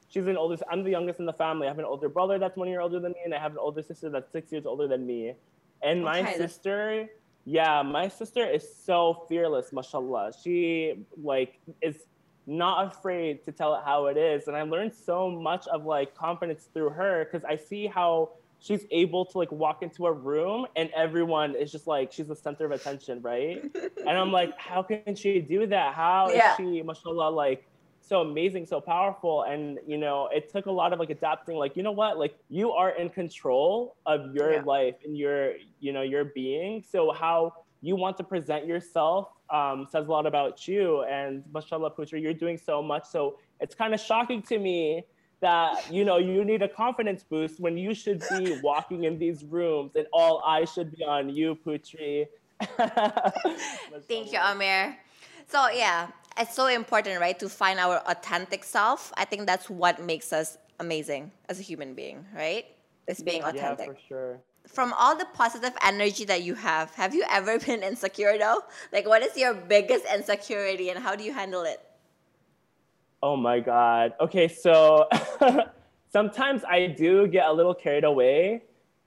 She's 0.08 0.26
an 0.26 0.36
oldest. 0.36 0.62
I'm 0.70 0.84
the 0.84 0.90
youngest 0.90 1.20
in 1.20 1.26
the 1.26 1.32
family. 1.32 1.66
I 1.66 1.70
have 1.70 1.78
an 1.78 1.84
older 1.84 2.08
brother 2.08 2.38
that's 2.38 2.56
one 2.56 2.68
year 2.68 2.80
older 2.80 3.00
than 3.00 3.12
me, 3.12 3.20
and 3.24 3.34
I 3.34 3.38
have 3.38 3.52
an 3.52 3.58
older 3.58 3.82
sister 3.82 4.08
that's 4.10 4.30
six 4.32 4.52
years 4.52 4.66
older 4.66 4.88
than 4.88 5.06
me. 5.06 5.34
And 5.82 6.02
my 6.04 6.22
Okay, 6.22 6.36
sister, 6.36 7.08
yeah, 7.50 7.80
my 7.80 8.08
sister 8.08 8.44
is 8.46 8.62
so 8.84 9.24
fearless, 9.26 9.72
mashallah. 9.72 10.32
She 10.44 11.06
like 11.22 11.58
is 11.80 11.96
not 12.46 12.92
afraid 12.92 13.42
to 13.46 13.52
tell 13.52 13.74
it 13.74 13.80
how 13.86 14.04
it 14.06 14.18
is. 14.18 14.48
And 14.48 14.56
I 14.56 14.62
learned 14.62 14.92
so 14.92 15.30
much 15.30 15.66
of 15.68 15.86
like 15.86 16.14
confidence 16.14 16.68
through 16.74 16.90
her 16.90 17.24
because 17.24 17.46
I 17.46 17.56
see 17.56 17.86
how 17.86 18.32
she's 18.60 18.84
able 18.90 19.24
to 19.24 19.38
like 19.38 19.50
walk 19.50 19.82
into 19.82 20.04
a 20.04 20.12
room 20.12 20.66
and 20.76 20.90
everyone 20.94 21.54
is 21.54 21.72
just 21.72 21.86
like 21.86 22.12
she's 22.12 22.26
the 22.26 22.36
center 22.36 22.66
of 22.66 22.72
attention, 22.72 23.22
right? 23.22 23.62
and 24.06 24.10
I'm 24.10 24.30
like, 24.30 24.52
how 24.58 24.82
can 24.82 25.14
she 25.14 25.40
do 25.40 25.66
that? 25.68 25.94
How 25.94 26.28
yeah. 26.30 26.50
is 26.50 26.56
she, 26.58 26.82
mashallah, 26.82 27.30
like 27.30 27.64
so 28.00 28.20
amazing, 28.20 28.66
so 28.66 28.80
powerful. 28.80 29.42
And 29.42 29.78
you 29.86 29.98
know, 29.98 30.28
it 30.32 30.50
took 30.50 30.66
a 30.66 30.72
lot 30.72 30.92
of 30.92 30.98
like 30.98 31.10
adapting, 31.10 31.56
like, 31.56 31.76
you 31.76 31.82
know 31.82 31.92
what, 31.92 32.18
like 32.18 32.36
you 32.48 32.72
are 32.72 32.90
in 32.90 33.10
control 33.10 33.96
of 34.06 34.34
your 34.34 34.54
yeah. 34.54 34.62
life 34.62 34.94
and 35.04 35.16
your, 35.16 35.54
you 35.80 35.92
know, 35.92 36.02
your 36.02 36.26
being. 36.26 36.82
So 36.90 37.12
how 37.12 37.54
you 37.82 37.96
want 37.96 38.16
to 38.16 38.24
present 38.24 38.66
yourself 38.66 39.28
um, 39.50 39.86
says 39.90 40.06
a 40.06 40.10
lot 40.10 40.26
about 40.26 40.66
you. 40.66 41.02
And 41.02 41.44
mashallah, 41.52 41.92
Putri, 41.92 42.22
you're 42.22 42.34
doing 42.34 42.58
so 42.58 42.82
much. 42.82 43.06
So 43.06 43.38
it's 43.60 43.74
kind 43.74 43.94
of 43.94 44.00
shocking 44.00 44.42
to 44.42 44.58
me 44.58 45.04
that 45.40 45.92
you 45.92 46.04
know 46.04 46.18
you 46.18 46.44
need 46.44 46.62
a 46.62 46.68
confidence 46.68 47.22
boost 47.22 47.60
when 47.60 47.78
you 47.78 47.94
should 47.94 48.22
be 48.30 48.58
walking 48.62 49.04
in 49.04 49.18
these 49.18 49.44
rooms 49.44 49.92
and 49.94 50.06
all 50.12 50.42
eyes 50.44 50.72
should 50.72 50.94
be 50.96 51.04
on 51.04 51.28
you, 51.28 51.56
Putri. 51.64 52.26
Thank 54.08 54.32
you, 54.32 54.38
Amir. 54.38 54.98
So 55.46 55.68
yeah, 55.70 56.08
it's 56.38 56.54
so 56.54 56.66
important, 56.66 57.20
right, 57.20 57.38
to 57.38 57.48
find 57.48 57.78
our 57.78 57.96
authentic 58.06 58.64
self. 58.64 59.12
I 59.16 59.24
think 59.24 59.46
that's 59.46 59.68
what 59.68 60.02
makes 60.02 60.32
us 60.32 60.58
amazing 60.78 61.32
as 61.48 61.58
a 61.58 61.62
human 61.62 61.94
being, 61.94 62.24
right? 62.34 62.66
Is 63.06 63.20
being 63.20 63.42
authentic. 63.42 63.86
Yeah, 63.86 63.92
for 63.92 63.98
sure. 64.08 64.40
From 64.66 64.92
all 64.98 65.16
the 65.16 65.26
positive 65.32 65.72
energy 65.82 66.24
that 66.26 66.42
you 66.42 66.54
have, 66.54 66.94
have 66.94 67.14
you 67.14 67.24
ever 67.30 67.58
been 67.66 67.82
insecure 67.82 68.38
though? 68.38 68.60
Like, 68.92 69.06
what 69.06 69.22
is 69.22 69.36
your 69.36 69.54
biggest 69.54 70.04
insecurity 70.14 70.90
and 70.90 70.98
how 70.98 71.16
do 71.16 71.24
you 71.24 71.32
handle 71.32 71.62
it? 71.62 71.80
Oh 73.22 73.36
my 73.36 73.58
God. 73.58 74.12
Okay, 74.20 74.46
so 74.46 75.08
sometimes 76.12 76.62
I 76.68 76.86
do 76.86 77.26
get 77.26 77.46
a 77.46 77.52
little 77.52 77.74
carried 77.74 78.04
away. 78.04 78.62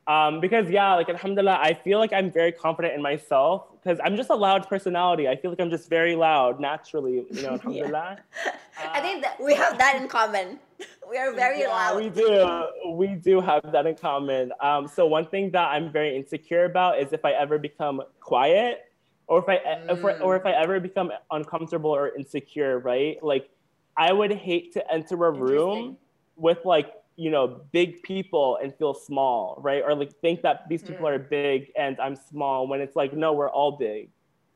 Um, 0.08 0.42
because 0.42 0.70
yeah, 0.70 0.96
like 0.96 1.08
alhamdulillah, 1.08 1.60
I 1.62 1.76
feel 1.76 2.00
like 2.00 2.12
I'm 2.12 2.32
very 2.32 2.52
confident 2.52 2.96
in 2.96 3.02
myself 3.02 3.71
because 3.82 4.00
I'm 4.04 4.16
just 4.16 4.30
a 4.30 4.36
loud 4.36 4.68
personality. 4.68 5.28
I 5.28 5.36
feel 5.36 5.52
like 5.52 5.60
I'm 5.60 5.70
just 5.70 5.90
very 5.90 6.16
loud 6.16 6.60
naturally, 6.60 7.26
you 7.32 7.42
know, 7.42 7.54
alhamdulillah. 7.54 8.18
yeah. 8.46 8.52
uh, 8.84 8.90
I 8.94 9.02
think 9.02 9.24
that 9.24 9.42
we 9.42 9.56
have 9.56 9.78
that 9.78 10.02
in 10.02 10.08
common. 10.08 10.60
We 11.10 11.18
are 11.18 11.34
very 11.34 11.60
yeah, 11.60 11.68
loud. 11.68 11.98
We 11.98 12.10
do. 12.10 12.94
We 12.96 13.08
do 13.16 13.42
have 13.42 13.70
that 13.74 13.86
in 13.86 13.96
common. 13.96 14.54
Um, 14.62 14.88
so 14.88 15.06
one 15.06 15.26
thing 15.26 15.52
that 15.52 15.68
I'm 15.68 15.92
very 15.92 16.16
insecure 16.16 16.64
about 16.64 17.00
is 17.00 17.12
if 17.12 17.26
I 17.26 17.34
ever 17.34 17.58
become 17.58 18.02
quiet 18.22 18.86
or 19.28 19.40
if 19.40 19.50
I 19.50 19.58
mm. 19.58 19.92
if, 19.92 20.22
or 20.22 20.38
if 20.38 20.46
I 20.46 20.52
ever 20.52 20.80
become 20.80 21.12
uncomfortable 21.30 21.90
or 21.90 22.16
insecure, 22.16 22.80
right? 22.80 23.22
Like 23.22 23.50
I 23.98 24.14
would 24.14 24.32
hate 24.32 24.72
to 24.74 24.92
enter 24.92 25.26
a 25.26 25.32
room 25.32 25.98
with 26.38 26.64
like 26.64 26.94
you 27.22 27.30
know 27.30 27.62
big 27.72 28.02
people 28.02 28.58
and 28.64 28.74
feel 28.76 28.96
small, 28.96 29.60
right? 29.62 29.84
Or 29.86 29.94
like 29.94 30.12
think 30.22 30.42
that 30.42 30.68
these 30.68 30.82
people 30.82 31.06
mm. 31.06 31.14
are 31.14 31.20
big 31.20 31.72
and 31.78 32.00
I'm 32.00 32.16
small 32.16 32.68
when 32.68 32.82
it's 32.82 32.96
like 32.96 33.14
no, 33.14 33.32
we're 33.34 33.50
all 33.50 33.74
big. 33.74 34.10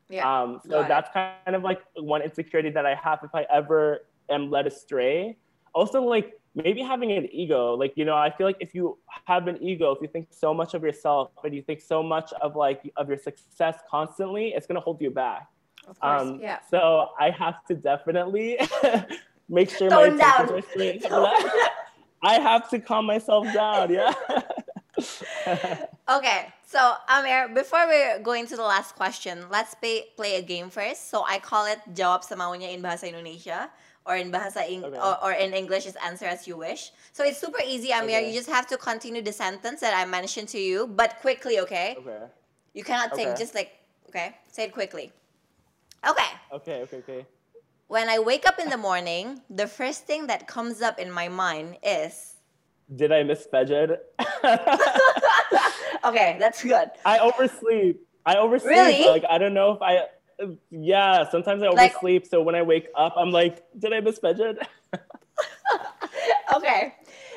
Yeah. 0.08 0.26
Um, 0.26 0.60
so 0.64 0.80
Got 0.80 0.88
that's 0.88 1.10
it. 1.10 1.36
kind 1.44 1.54
of 1.54 1.62
like 1.62 1.80
one 1.94 2.22
insecurity 2.22 2.70
that 2.70 2.84
I 2.84 2.96
have 2.96 3.20
if 3.22 3.32
I 3.34 3.46
ever 3.52 4.06
am 4.28 4.50
led 4.50 4.66
astray. 4.66 5.36
Also, 5.76 6.02
like 6.02 6.32
maybe 6.56 6.82
having 6.82 7.12
an 7.12 7.28
ego, 7.32 7.74
like 7.74 7.92
you 7.94 8.04
know, 8.04 8.16
I 8.16 8.30
feel 8.36 8.48
like 8.48 8.58
if 8.58 8.74
you 8.74 8.98
have 9.26 9.46
an 9.46 9.62
ego, 9.62 9.92
if 9.92 10.02
you 10.02 10.08
think 10.08 10.26
so 10.32 10.52
much 10.52 10.74
of 10.74 10.82
yourself 10.82 11.30
and 11.44 11.54
you 11.54 11.62
think 11.62 11.80
so 11.80 12.02
much 12.02 12.32
of 12.42 12.56
like 12.56 12.82
of 12.96 13.08
your 13.08 13.18
success 13.18 13.76
constantly, 13.88 14.54
it's 14.56 14.66
gonna 14.66 14.80
hold 14.80 15.00
you 15.00 15.12
back. 15.12 15.46
Of 15.86 16.00
course, 16.00 16.22
um, 16.22 16.40
yeah. 16.40 16.58
So 16.68 17.10
I 17.16 17.30
have 17.30 17.64
to 17.66 17.74
definitely 17.76 18.58
make 19.48 19.70
sure 19.70 19.88
my 19.88 20.08
Tone 20.08 20.16
my 20.16 20.98
down. 20.98 21.30
I 22.26 22.40
have 22.40 22.68
to 22.70 22.78
calm 22.80 23.06
myself 23.06 23.46
down. 23.52 23.90
Yeah. 23.90 24.12
okay, 26.08 26.52
so 26.66 26.94
Amir, 27.08 27.48
before 27.54 27.86
we 27.86 28.22
go 28.22 28.32
into 28.32 28.56
the 28.56 28.62
last 28.62 28.96
question, 28.96 29.46
let's 29.50 29.74
play, 29.74 30.06
play 30.16 30.36
a 30.36 30.42
game 30.42 30.68
first. 30.70 31.10
So 31.10 31.24
I 31.26 31.38
call 31.38 31.66
it 31.66 31.78
Jawab 31.94 32.26
Semaunya 32.26 32.74
in 32.74 32.82
Bahasa 32.82 33.06
Indonesia 33.06 33.70
or 34.04 34.16
in 34.16 34.32
Bahasa 34.32 34.62
Eng- 34.68 34.84
okay. 34.84 34.98
or, 34.98 35.22
or, 35.22 35.32
in 35.32 35.52
English 35.52 35.86
is 35.86 35.96
answer 36.04 36.26
as 36.26 36.46
you 36.46 36.56
wish. 36.56 36.92
So 37.12 37.24
it's 37.24 37.38
super 37.38 37.60
easy, 37.64 37.92
Amir. 37.92 38.18
Okay. 38.18 38.28
You 38.28 38.34
just 38.34 38.48
have 38.48 38.66
to 38.68 38.76
continue 38.76 39.22
the 39.22 39.32
sentence 39.32 39.80
that 39.80 39.94
I 39.94 40.04
mentioned 40.04 40.48
to 40.50 40.58
you, 40.58 40.86
but 40.86 41.18
quickly, 41.20 41.60
okay? 41.60 41.96
Okay. 41.98 42.22
You 42.74 42.84
cannot 42.84 43.12
okay. 43.12 43.34
just 43.38 43.54
like 43.54 43.72
okay, 44.08 44.36
say 44.50 44.64
it 44.64 44.72
quickly. 44.72 45.12
Okay. 46.06 46.30
Okay, 46.52 46.82
okay, 46.82 46.96
okay. 46.98 47.26
When 47.88 48.08
I 48.08 48.18
wake 48.18 48.46
up 48.46 48.58
in 48.58 48.68
the 48.68 48.76
morning, 48.76 49.42
the 49.48 49.66
first 49.66 50.06
thing 50.06 50.26
that 50.26 50.48
comes 50.48 50.82
up 50.82 50.98
in 50.98 51.10
my 51.10 51.28
mind 51.28 51.78
is 51.82 52.34
Did 52.94 53.12
I 53.12 53.22
miss 53.22 53.46
Fajr? 53.46 53.98
okay, 56.04 56.36
that's 56.38 56.62
good. 56.62 56.90
I 57.04 57.18
oversleep. 57.18 58.00
I 58.26 58.36
oversleep. 58.36 58.74
Really? 58.74 59.06
Like 59.06 59.24
I 59.30 59.38
don't 59.38 59.54
know 59.54 59.72
if 59.72 59.82
I 59.82 60.06
yeah, 60.70 61.30
sometimes 61.30 61.62
I 61.62 61.68
oversleep. 61.68 62.22
Like, 62.22 62.30
so 62.30 62.42
when 62.42 62.54
I 62.54 62.62
wake 62.62 62.88
up, 62.96 63.14
I'm 63.16 63.30
like, 63.30 63.62
did 63.78 63.92
I 63.92 64.00
miss 64.00 64.18
Fajr? 64.18 64.58
okay. 66.56 66.94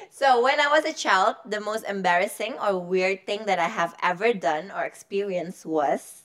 So 0.10 0.42
when 0.44 0.60
I 0.60 0.68
was 0.68 0.84
a 0.84 0.94
child, 0.94 1.36
the 1.46 1.62
most 1.62 1.86
embarrassing 1.86 2.56
or 2.62 2.78
weird 2.78 3.26
thing 3.26 3.46
that 3.46 3.60
I 3.60 3.70
have 3.70 3.96
ever 4.02 4.34
done 4.34 4.72
or 4.72 4.84
experienced 4.84 5.66
was 5.66 6.24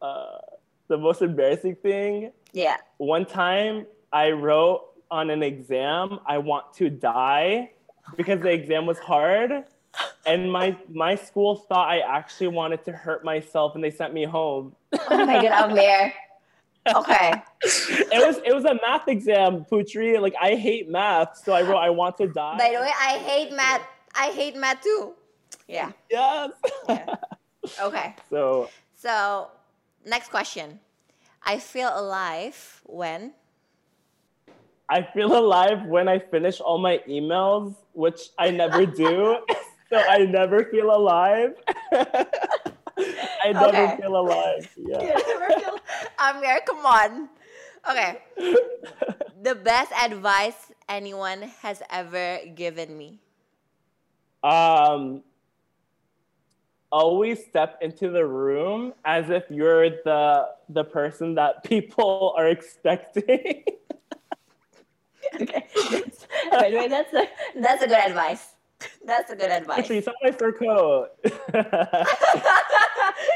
uh, 0.00 0.38
the 0.88 0.96
most 0.96 1.20
embarrassing 1.20 1.76
thing. 1.82 2.32
Yeah. 2.52 2.76
One 2.98 3.24
time 3.24 3.86
I 4.12 4.30
wrote 4.30 4.86
on 5.10 5.30
an 5.30 5.42
exam, 5.42 6.20
I 6.26 6.38
want 6.38 6.72
to 6.74 6.90
die 6.90 7.70
because 8.16 8.40
the 8.40 8.50
exam 8.50 8.86
was 8.86 8.98
hard. 8.98 9.64
And 10.24 10.52
my 10.52 10.76
my 10.88 11.16
school 11.16 11.56
thought 11.56 11.88
I 11.88 12.00
actually 12.00 12.48
wanted 12.48 12.84
to 12.84 12.92
hurt 12.92 13.24
myself 13.24 13.74
and 13.74 13.82
they 13.82 13.90
sent 13.90 14.14
me 14.14 14.24
home. 14.24 14.76
Oh 15.10 15.26
my 15.26 15.42
god, 15.42 15.70
oh, 15.70 15.70
Amir. 15.70 16.12
Okay. 16.94 17.42
it 17.62 18.26
was 18.26 18.40
it 18.44 18.54
was 18.54 18.64
a 18.64 18.74
math 18.74 19.08
exam, 19.08 19.64
Putri. 19.70 20.20
Like 20.20 20.34
I 20.40 20.54
hate 20.54 20.88
math, 20.88 21.38
so 21.44 21.52
I 21.52 21.62
wrote 21.62 21.78
I 21.78 21.90
want 21.90 22.16
to 22.18 22.28
die. 22.28 22.56
By 22.56 22.70
the 22.70 22.80
way, 22.80 22.92
I 22.98 23.18
hate 23.18 23.52
math. 23.52 23.82
I 24.14 24.28
hate 24.30 24.56
math 24.56 24.80
too. 24.82 25.14
Yeah. 25.68 25.92
Yes. 26.10 26.50
yeah. 26.88 27.16
Okay. 27.80 28.14
So 28.30 28.70
So 28.96 29.48
next 30.06 30.30
question. 30.30 30.80
I 31.42 31.58
feel 31.58 31.90
alive 31.92 32.82
when? 32.84 33.32
I 34.88 35.06
feel 35.14 35.38
alive 35.38 35.86
when 35.86 36.08
I 36.08 36.18
finish 36.18 36.60
all 36.60 36.78
my 36.78 37.00
emails, 37.08 37.76
which 37.92 38.30
I 38.38 38.50
never 38.50 38.84
do. 38.86 39.38
so 39.90 39.96
I 39.96 40.26
never 40.26 40.64
feel 40.64 40.90
alive. 40.90 41.54
I 41.92 43.52
never 43.52 43.68
okay. 43.68 43.96
feel 44.00 44.16
alive. 44.16 44.68
Yeah. 44.76 45.16
Feel 45.18 45.78
Amir, 46.18 46.60
come 46.66 46.84
on. 46.84 47.28
Okay. 47.88 48.18
the 49.42 49.54
best 49.54 49.92
advice 49.92 50.72
anyone 50.88 51.42
has 51.62 51.82
ever 51.88 52.40
given 52.54 52.98
me. 52.98 53.20
Um 54.42 55.22
always 56.92 57.44
step 57.44 57.78
into 57.80 58.10
the 58.10 58.26
room 58.26 58.92
as 59.04 59.30
if 59.30 59.44
you're 59.48 59.90
the 60.02 60.48
the 60.72 60.84
person 60.84 61.34
that 61.34 61.64
people 61.72 62.34
are 62.36 62.48
expecting. 62.48 63.64
okay. 65.34 65.66
Anyway, 66.52 66.88
that's 66.88 67.12
a 67.14 67.28
that's 67.56 67.82
a 67.82 67.86
good 67.86 67.98
advice. 67.98 68.54
That's 69.04 69.30
a 69.30 69.36
good 69.36 69.50
advice. 69.50 69.80
Actually, 69.80 69.98
it's 69.98 70.06
not 70.06 70.16
my 70.22 70.32
fur 70.32 70.52
coat. 70.52 71.10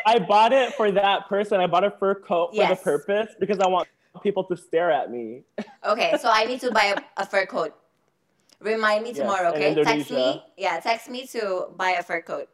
I 0.07 0.19
bought 0.19 0.53
it 0.53 0.73
for 0.75 0.91
that 0.91 1.29
person. 1.29 1.61
I 1.61 1.67
bought 1.67 1.85
a 1.85 1.91
fur 1.91 2.15
coat 2.15 2.51
for 2.51 2.57
yes. 2.57 2.79
the 2.79 2.85
purpose 2.85 3.35
because 3.39 3.59
I 3.59 3.69
want 3.69 3.89
people 4.23 4.45
to 4.45 4.57
stare 4.57 4.91
at 4.91 5.11
me. 5.11 5.43
okay, 5.87 6.17
so 6.21 6.31
I 6.31 6.45
need 6.47 6.61
to 6.61 6.71
buy 6.71 6.95
a, 6.97 7.23
a 7.23 7.27
fur 7.27 7.45
coat. 7.47 7.75
Remind 8.61 9.05
me 9.05 9.13
tomorrow, 9.13 9.53
yes, 9.55 9.77
okay? 9.77 9.85
Text 9.85 10.11
me. 10.11 10.43
Yeah, 10.57 10.81
text 10.81 11.11
me 11.11 11.27
to 11.29 11.67
buy 11.77 11.91
a 11.91 12.03
fur 12.03 12.23
coat. 12.23 12.49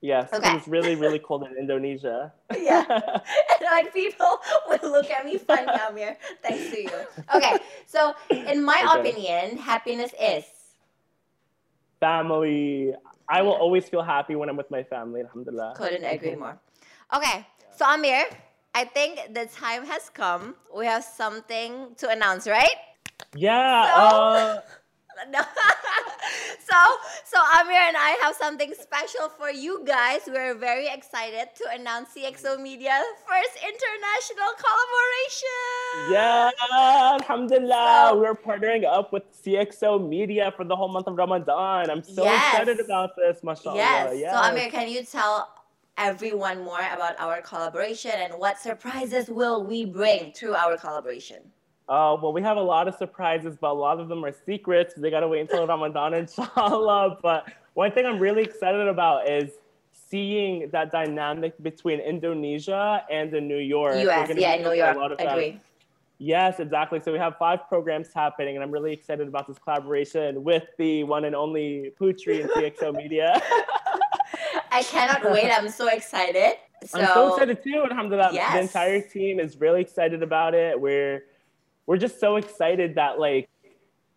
Yes, 0.00 0.30
okay. 0.32 0.54
was 0.54 0.68
really, 0.68 0.94
really 0.94 1.18
cold 1.18 1.42
in 1.42 1.56
Indonesia. 1.58 2.32
yeah. 2.54 2.86
And 2.88 3.62
like 3.66 3.92
people 3.92 4.38
would 4.68 4.82
look 4.82 5.10
at 5.10 5.26
me 5.26 5.38
funny, 5.38 5.66
Amir, 5.66 6.16
thanks 6.42 6.70
to 6.70 6.82
you. 6.82 6.98
Okay, 7.34 7.58
so 7.86 8.14
in 8.30 8.62
my 8.62 8.78
okay. 8.78 9.10
opinion, 9.10 9.58
happiness 9.58 10.14
is 10.20 10.44
family. 11.98 12.94
I 13.28 13.42
will 13.42 13.58
always 13.58 13.88
feel 13.88 14.02
happy 14.02 14.36
when 14.36 14.48
I'm 14.48 14.56
with 14.56 14.70
my 14.70 14.84
family, 14.84 15.20
alhamdulillah. 15.20 15.74
Couldn't 15.76 16.04
agree 16.16 16.36
more. 16.36 16.58
Okay, 17.12 17.44
so 17.74 17.84
Amir, 17.84 18.24
I 18.74 18.84
think 18.84 19.34
the 19.34 19.46
time 19.46 19.84
has 19.84 20.10
come. 20.10 20.54
We 20.70 20.86
have 20.86 21.02
something 21.02 21.94
to 21.98 22.08
announce, 22.08 22.46
right? 22.46 22.78
Yeah. 23.34 23.82
So... 23.84 24.00
Uh, 24.00 24.60
no. 25.30 25.40
so, 26.68 26.78
so 27.24 27.38
Amir 27.60 27.80
and 27.80 27.96
I 27.96 28.18
have 28.22 28.34
something 28.36 28.72
special 28.78 29.28
for 29.28 29.50
you 29.50 29.84
guys. 29.84 30.20
We're 30.26 30.54
very 30.54 30.88
excited 30.88 31.48
to 31.56 31.64
announce 31.72 32.10
CXO 32.14 32.60
Media's 32.60 33.04
first 33.26 33.54
international 33.62 34.50
collaboration. 34.62 36.12
Yeah, 36.12 36.50
Alhamdulillah. 37.20 38.10
So, 38.10 38.18
We're 38.18 38.34
partnering 38.34 38.84
up 38.84 39.12
with 39.12 39.24
CXO 39.44 40.08
Media 40.08 40.52
for 40.56 40.64
the 40.64 40.76
whole 40.76 40.88
month 40.88 41.06
of 41.06 41.16
Ramadan. 41.16 41.90
I'm 41.90 42.02
so 42.02 42.24
yes. 42.24 42.54
excited 42.54 42.80
about 42.84 43.16
this, 43.16 43.42
mashallah. 43.42 43.76
Yes. 43.76 44.14
yes. 44.16 44.32
So, 44.32 44.50
Amir, 44.50 44.70
can 44.70 44.88
you 44.88 45.04
tell 45.04 45.48
everyone 45.96 46.64
more 46.64 46.80
about 46.94 47.18
our 47.18 47.42
collaboration 47.42 48.12
and 48.14 48.32
what 48.34 48.58
surprises 48.58 49.28
will 49.28 49.64
we 49.64 49.84
bring 49.84 50.32
through 50.32 50.54
our 50.54 50.76
collaboration? 50.76 51.42
Uh, 51.88 52.16
well, 52.20 52.32
we 52.32 52.42
have 52.42 52.58
a 52.58 52.62
lot 52.62 52.86
of 52.86 52.94
surprises, 52.96 53.56
but 53.58 53.70
a 53.70 53.72
lot 53.72 53.98
of 53.98 54.08
them 54.08 54.24
are 54.24 54.34
secrets. 54.44 54.94
They 54.94 55.10
got 55.10 55.20
to 55.20 55.28
wait 55.28 55.40
until 55.40 55.66
Ramadan, 55.74 56.14
inshallah. 56.14 57.18
But 57.22 57.50
one 57.74 57.92
thing 57.92 58.04
I'm 58.04 58.18
really 58.18 58.42
excited 58.42 58.86
about 58.86 59.28
is 59.28 59.52
seeing 59.92 60.68
that 60.70 60.92
dynamic 60.92 61.60
between 61.62 62.00
Indonesia 62.00 63.04
and 63.10 63.30
the 63.30 63.40
New 63.40 63.58
York. 63.58 63.96
US, 63.96 64.30
yeah, 64.36 64.56
New 64.56 64.72
York. 64.72 64.96
A 64.96 64.98
lot 64.98 65.12
of 65.12 65.20
agree. 65.20 65.60
Yes, 66.18 66.58
exactly. 66.58 67.00
So 67.00 67.12
we 67.12 67.18
have 67.18 67.36
five 67.38 67.68
programs 67.68 68.12
happening, 68.12 68.56
and 68.56 68.64
I'm 68.64 68.72
really 68.72 68.92
excited 68.92 69.28
about 69.28 69.46
this 69.46 69.58
collaboration 69.58 70.42
with 70.42 70.64
the 70.76 71.04
one 71.04 71.24
and 71.24 71.34
only 71.34 71.92
Putri 71.98 72.40
and 72.40 72.50
CXO 72.50 72.94
Media. 72.94 73.40
I 74.72 74.82
cannot 74.82 75.30
wait. 75.30 75.50
I'm 75.50 75.68
so 75.68 75.88
excited. 75.88 76.54
So, 76.84 77.00
I'm 77.00 77.06
so 77.06 77.32
excited 77.32 77.62
too. 77.62 77.84
Alhamdulillah. 77.88 78.30
Yes. 78.32 78.52
The 78.52 78.60
entire 78.60 79.00
team 79.00 79.40
is 79.40 79.58
really 79.58 79.80
excited 79.80 80.22
about 80.22 80.54
it. 80.54 80.78
We're 80.78 81.24
we're 81.88 81.96
just 81.96 82.20
so 82.20 82.36
excited 82.36 82.96
that 82.96 83.18
like 83.18 83.48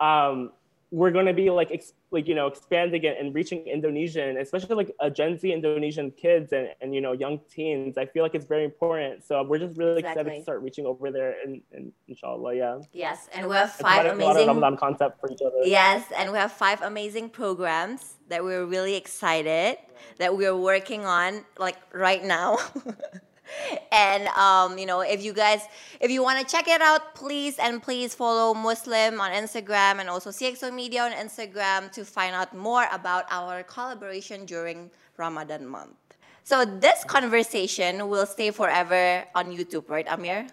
um, 0.02 0.52
we're 0.92 1.10
going 1.10 1.26
to 1.26 1.34
be 1.34 1.50
like 1.50 1.72
ex- 1.72 1.94
like 2.12 2.28
you 2.28 2.36
know 2.36 2.48
expanding 2.48 3.02
it 3.06 3.16
and 3.18 3.34
reaching 3.34 3.66
Indonesian, 3.66 4.38
especially 4.38 4.76
like 4.76 4.94
a 5.00 5.10
Gen 5.10 5.40
Z 5.40 5.50
Indonesian 5.50 6.12
kids 6.12 6.52
and, 6.52 6.68
and 6.82 6.94
you 6.94 7.00
know 7.00 7.14
young 7.14 7.40
teens. 7.50 7.98
I 7.98 8.06
feel 8.08 8.24
like 8.24 8.36
it's 8.36 8.46
very 8.46 8.66
important. 8.66 9.24
So 9.24 9.42
we're 9.44 9.58
just 9.58 9.78
really 9.78 10.00
exactly. 10.00 10.22
excited 10.22 10.38
to 10.40 10.44
start 10.44 10.62
reaching 10.64 10.86
over 10.86 11.12
there 11.12 11.38
and, 11.46 11.62
and 11.72 11.94
inshallah, 12.10 12.56
yeah. 12.56 12.80
Yes, 12.92 13.30
and 13.34 13.48
we 13.48 13.56
have 13.56 13.72
five 13.72 14.06
it's 14.06 14.16
amazing 14.16 14.48
Ramadan 14.48 14.76
concept 14.76 15.22
for 15.22 15.32
each 15.32 15.42
other. 15.42 15.56
Yes, 15.64 16.04
and 16.18 16.30
we 16.34 16.38
have 16.38 16.52
five 16.52 16.82
amazing 16.82 17.30
programs 17.30 18.16
that 18.28 18.44
we're 18.44 18.66
really 18.66 18.96
excited 18.96 19.78
that 20.18 20.36
we're 20.36 20.58
working 20.58 21.06
on 21.06 21.46
like 21.58 21.78
right 21.94 22.22
now. 22.22 22.58
and 23.92 24.28
um, 24.30 24.78
you 24.78 24.86
know 24.86 25.02
if 25.02 25.24
you 25.24 25.34
guys 25.34 25.62
if 26.00 26.12
you 26.12 26.24
want 26.24 26.40
to 26.40 26.46
check 26.46 26.68
it 26.68 26.82
out 26.82 27.16
please 27.16 27.58
and 27.60 27.82
please 27.82 28.14
follow 28.14 28.54
muslim 28.54 29.20
on 29.20 29.32
instagram 29.32 30.00
and 30.00 30.10
also 30.10 30.30
cxo 30.30 30.74
media 30.74 31.04
on 31.04 31.12
instagram 31.12 31.92
to 31.92 32.06
find 32.06 32.36
out 32.36 32.56
more 32.56 32.86
about 32.92 33.26
our 33.30 33.64
collaboration 33.64 34.46
during 34.46 34.90
ramadan 35.18 35.66
month. 35.68 35.96
So 36.44 36.66
this 36.66 37.04
conversation 37.04 38.10
will 38.10 38.26
stay 38.26 38.52
forever 38.52 39.24
on 39.36 39.52
youtube 39.56 39.90
right 39.90 40.08
amir? 40.10 40.48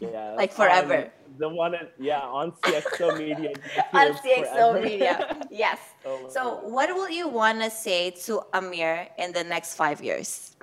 Yeah. 0.00 0.34
Like 0.36 0.52
forever. 0.52 0.96
Um, 0.96 1.10
the 1.38 1.48
one 1.48 1.74
in, 1.74 1.88
yeah 1.98 2.20
on 2.20 2.52
cxo 2.52 3.16
media 3.16 3.52
on 3.92 4.12
cxo 4.20 4.52
forever. 4.52 4.80
media 4.82 5.40
yes. 5.50 5.78
Oh 6.04 6.28
so 6.28 6.60
what 6.64 6.94
will 6.94 7.08
you 7.08 7.28
want 7.28 7.60
to 7.62 7.70
say 7.70 8.10
to 8.26 8.42
amir 8.52 9.08
in 9.18 9.32
the 9.32 9.44
next 9.44 9.74
five 9.74 10.02
years 10.02 10.56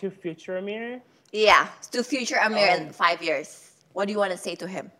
to 0.00 0.10
future 0.10 0.56
Amir? 0.56 1.00
Yeah, 1.32 1.68
to 1.92 2.02
future 2.02 2.38
Amir 2.42 2.70
um, 2.72 2.82
in 2.82 2.92
five 2.92 3.22
years. 3.22 3.72
What 3.92 4.06
do 4.06 4.12
you 4.12 4.18
want 4.18 4.32
to 4.32 4.38
say 4.38 4.54
to 4.56 4.66
him? 4.66 4.90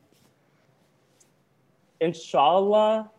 Inshallah, 2.01 3.11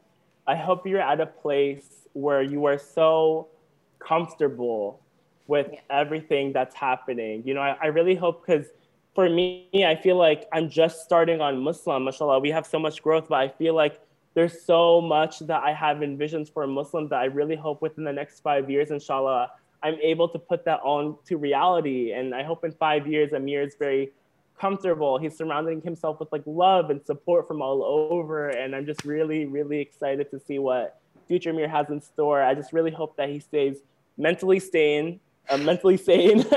I 0.48 0.56
hope 0.56 0.88
you're 0.88 1.02
at 1.02 1.20
a 1.20 1.26
place 1.26 2.08
where 2.13 2.41
you 2.41 2.65
are 2.65 2.78
so 2.78 3.48
comfortable 4.00 5.02
with 5.48 5.67
yeah. 5.72 5.80
everything 5.89 6.54
that's 6.54 6.76
happening. 6.76 7.44
You 7.46 7.54
know, 7.54 7.62
I, 7.62 7.78
I 7.82 7.88
really 7.88 8.15
hope 8.15 8.46
because 8.46 8.67
for 9.13 9.30
me, 9.30 9.67
I 9.74 9.96
feel 9.96 10.15
like 10.15 10.48
I'm 10.54 10.70
just 10.70 11.04
starting 11.04 11.41
on 11.41 11.62
Muslim, 11.62 12.06
mashallah. 12.06 12.39
We 12.39 12.50
have 12.52 12.65
so 12.65 12.80
much 12.80 13.02
growth, 13.02 13.28
but 13.30 13.36
I 13.36 13.50
feel 13.50 13.76
like 13.76 14.00
there's 14.34 14.62
so 14.62 15.02
much 15.02 15.39
that 15.39 15.62
I 15.63 15.74
have 15.74 15.98
envisions 15.98 16.52
for 16.52 16.63
a 16.63 16.67
Muslim 16.67 17.10
that 17.10 17.20
I 17.20 17.26
really 17.26 17.56
hope 17.56 17.82
within 17.82 18.06
the 18.06 18.13
next 18.13 18.39
five 18.39 18.70
years, 18.70 18.89
inshallah, 18.89 19.52
I'm 19.84 19.96
able 20.02 20.30
to 20.30 20.39
put 20.39 20.65
that 20.65 20.80
on 20.84 21.17
to 21.26 21.38
reality. 21.38 22.12
And 22.13 22.36
I 22.36 22.44
hope 22.44 22.63
in 22.63 22.72
five 22.72 23.08
years, 23.08 23.34
Amir 23.34 23.63
is 23.63 23.76
very 23.78 24.12
comfortable. 24.60 25.17
He's 25.17 25.36
surrounding 25.36 25.82
himself 25.82 26.20
with 26.20 26.32
like 26.32 26.44
love 26.46 26.91
and 26.91 27.04
support 27.06 27.48
from 27.48 27.62
all 27.62 27.84
over. 27.84 28.50
And 28.50 28.76
I'm 28.76 28.86
just 28.86 29.04
really, 29.04 29.46
really 29.46 29.80
excited 29.80 30.30
to 30.32 30.39
see 30.39 30.60
what 30.60 31.00
future 31.28 31.50
Amir 31.50 31.67
has 31.67 31.89
in 31.89 32.00
store. 32.00 32.44
I 32.44 32.54
just 32.54 32.72
really 32.72 32.91
hope 32.91 33.17
that 33.17 33.30
he 33.30 33.39
stays 33.39 33.78
mentally 34.17 34.60
sane, 34.60 35.20
uh, 35.50 35.58
mentally 35.58 35.98
sane. 35.98 36.46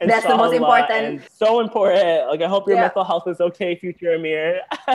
That's 0.00 0.26
the 0.26 0.36
most 0.36 0.54
important. 0.54 1.22
so 1.32 1.60
important. 1.60 2.28
Like 2.28 2.42
I 2.42 2.48
hope 2.48 2.66
your 2.66 2.76
yeah. 2.76 2.82
mental 2.82 3.04
health 3.04 3.26
is 3.26 3.40
okay, 3.40 3.74
future 3.76 4.14
Amir. 4.14 4.60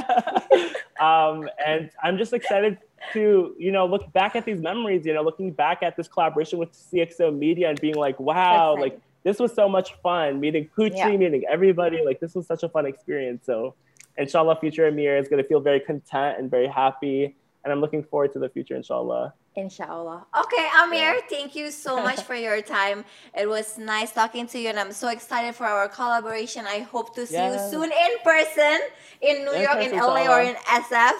um, 0.99 1.49
and 1.65 1.89
I'm 2.03 2.17
just 2.17 2.33
excited 2.33 2.77
to 3.13 3.55
you 3.57 3.71
know 3.71 3.85
look 3.85 4.11
back 4.13 4.35
at 4.35 4.45
these 4.45 4.61
memories 4.61 5.05
you 5.05 5.13
know 5.13 5.21
looking 5.21 5.51
back 5.51 5.83
at 5.83 5.95
this 5.97 6.07
collaboration 6.07 6.59
with 6.59 6.71
cxo 6.73 7.35
media 7.35 7.69
and 7.69 7.79
being 7.81 7.95
like 7.95 8.19
wow 8.19 8.75
like 8.75 8.99
this 9.23 9.39
was 9.39 9.53
so 9.53 9.67
much 9.67 9.93
fun 10.01 10.39
meeting 10.39 10.69
Putri, 10.77 10.97
yeah. 10.97 11.09
meeting 11.09 11.43
everybody 11.49 12.03
like 12.05 12.19
this 12.19 12.35
was 12.35 12.45
such 12.45 12.63
a 12.63 12.69
fun 12.69 12.85
experience 12.85 13.45
so 13.45 13.75
inshallah 14.17 14.57
future 14.59 14.87
amir 14.87 15.17
is 15.17 15.27
going 15.27 15.41
to 15.41 15.47
feel 15.47 15.59
very 15.59 15.79
content 15.79 16.39
and 16.39 16.49
very 16.49 16.67
happy 16.67 17.35
and 17.63 17.73
i'm 17.73 17.81
looking 17.81 18.03
forward 18.03 18.33
to 18.33 18.39
the 18.39 18.49
future 18.49 18.75
inshallah 18.75 19.33
Inshallah. 19.55 20.25
Okay, 20.39 20.67
Amir, 20.81 21.15
yeah. 21.15 21.21
thank 21.29 21.55
you 21.55 21.71
so 21.71 22.01
much 22.01 22.21
for 22.21 22.35
your 22.35 22.61
time. 22.61 23.03
It 23.37 23.47
was 23.49 23.77
nice 23.77 24.11
talking 24.11 24.47
to 24.47 24.59
you, 24.59 24.69
and 24.69 24.79
I'm 24.79 24.91
so 24.91 25.09
excited 25.09 25.55
for 25.55 25.65
our 25.65 25.89
collaboration. 25.89 26.65
I 26.65 26.79
hope 26.79 27.15
to 27.15 27.25
see 27.25 27.43
you 27.43 27.59
soon 27.69 27.91
in 27.91 28.11
person 28.23 28.79
in 29.21 29.45
New 29.45 29.53
in 29.53 29.61
York, 29.61 29.77
in 29.79 29.97
LA, 29.97 30.27
or 30.33 30.41
in 30.41 30.55
SF. 30.55 31.19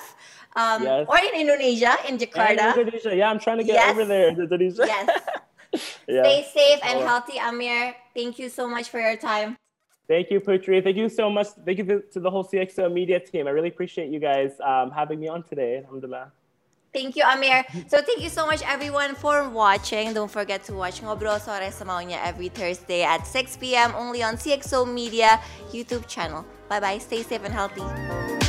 Um, 0.56 0.84
yes. 0.84 1.06
Or 1.08 1.18
in 1.20 1.42
Indonesia, 1.42 1.96
in 2.08 2.18
Jakarta. 2.18 2.74
In 2.74 2.80
Indonesia, 2.80 3.16
yeah, 3.16 3.30
I'm 3.30 3.40
trying 3.40 3.58
to 3.60 3.64
get 3.64 3.76
yes. 3.76 3.92
over 3.92 4.06
there 4.06 4.30
in 4.30 4.40
Indonesia. 4.40 4.86
Yes. 4.86 5.22
yeah. 6.08 6.24
Stay 6.24 6.48
safe 6.54 6.80
and 6.84 7.00
healthy, 7.00 7.38
Amir. 7.38 7.96
Thank 8.16 8.40
you 8.40 8.50
so 8.50 8.68
much 8.68 8.90
for 8.90 9.00
your 9.00 9.16
time. 9.16 9.58
Thank 10.08 10.32
you, 10.32 10.42
Putri. 10.42 10.84
Thank 10.84 10.98
you 10.98 11.08
so 11.08 11.30
much. 11.30 11.48
Thank 11.64 11.78
you 11.78 12.04
to 12.12 12.20
the 12.20 12.32
whole 12.32 12.44
CXO 12.44 12.92
media 12.92 13.20
team. 13.20 13.46
I 13.46 13.52
really 13.52 13.70
appreciate 13.70 14.10
you 14.10 14.20
guys 14.20 14.58
um, 14.66 14.90
having 14.90 15.20
me 15.20 15.28
on 15.28 15.44
today. 15.44 15.78
Alhamdulillah. 15.86 16.32
Thank 16.92 17.16
you, 17.16 17.24
Amir. 17.24 17.64
So 17.88 18.02
thank 18.02 18.20
you 18.20 18.30
so 18.30 18.48
much, 18.48 18.64
everyone, 18.64 19.14
for 19.14 19.48
watching. 19.50 20.12
Don't 20.14 20.32
forget 20.32 20.64
to 20.64 20.74
watch 20.74 21.02
Ngobrol 21.02 21.40
Sore 21.40 21.70
Sama 21.70 22.04
every 22.10 22.50
Thursday 22.50 23.04
at 23.04 23.28
6 23.28 23.58
p.m. 23.58 23.94
only 23.96 24.24
on 24.24 24.36
CXO 24.36 24.92
Media 24.92 25.40
YouTube 25.72 26.08
channel. 26.08 26.44
Bye-bye. 26.68 26.98
Stay 26.98 27.22
safe 27.22 27.44
and 27.44 27.54
healthy. 27.54 28.49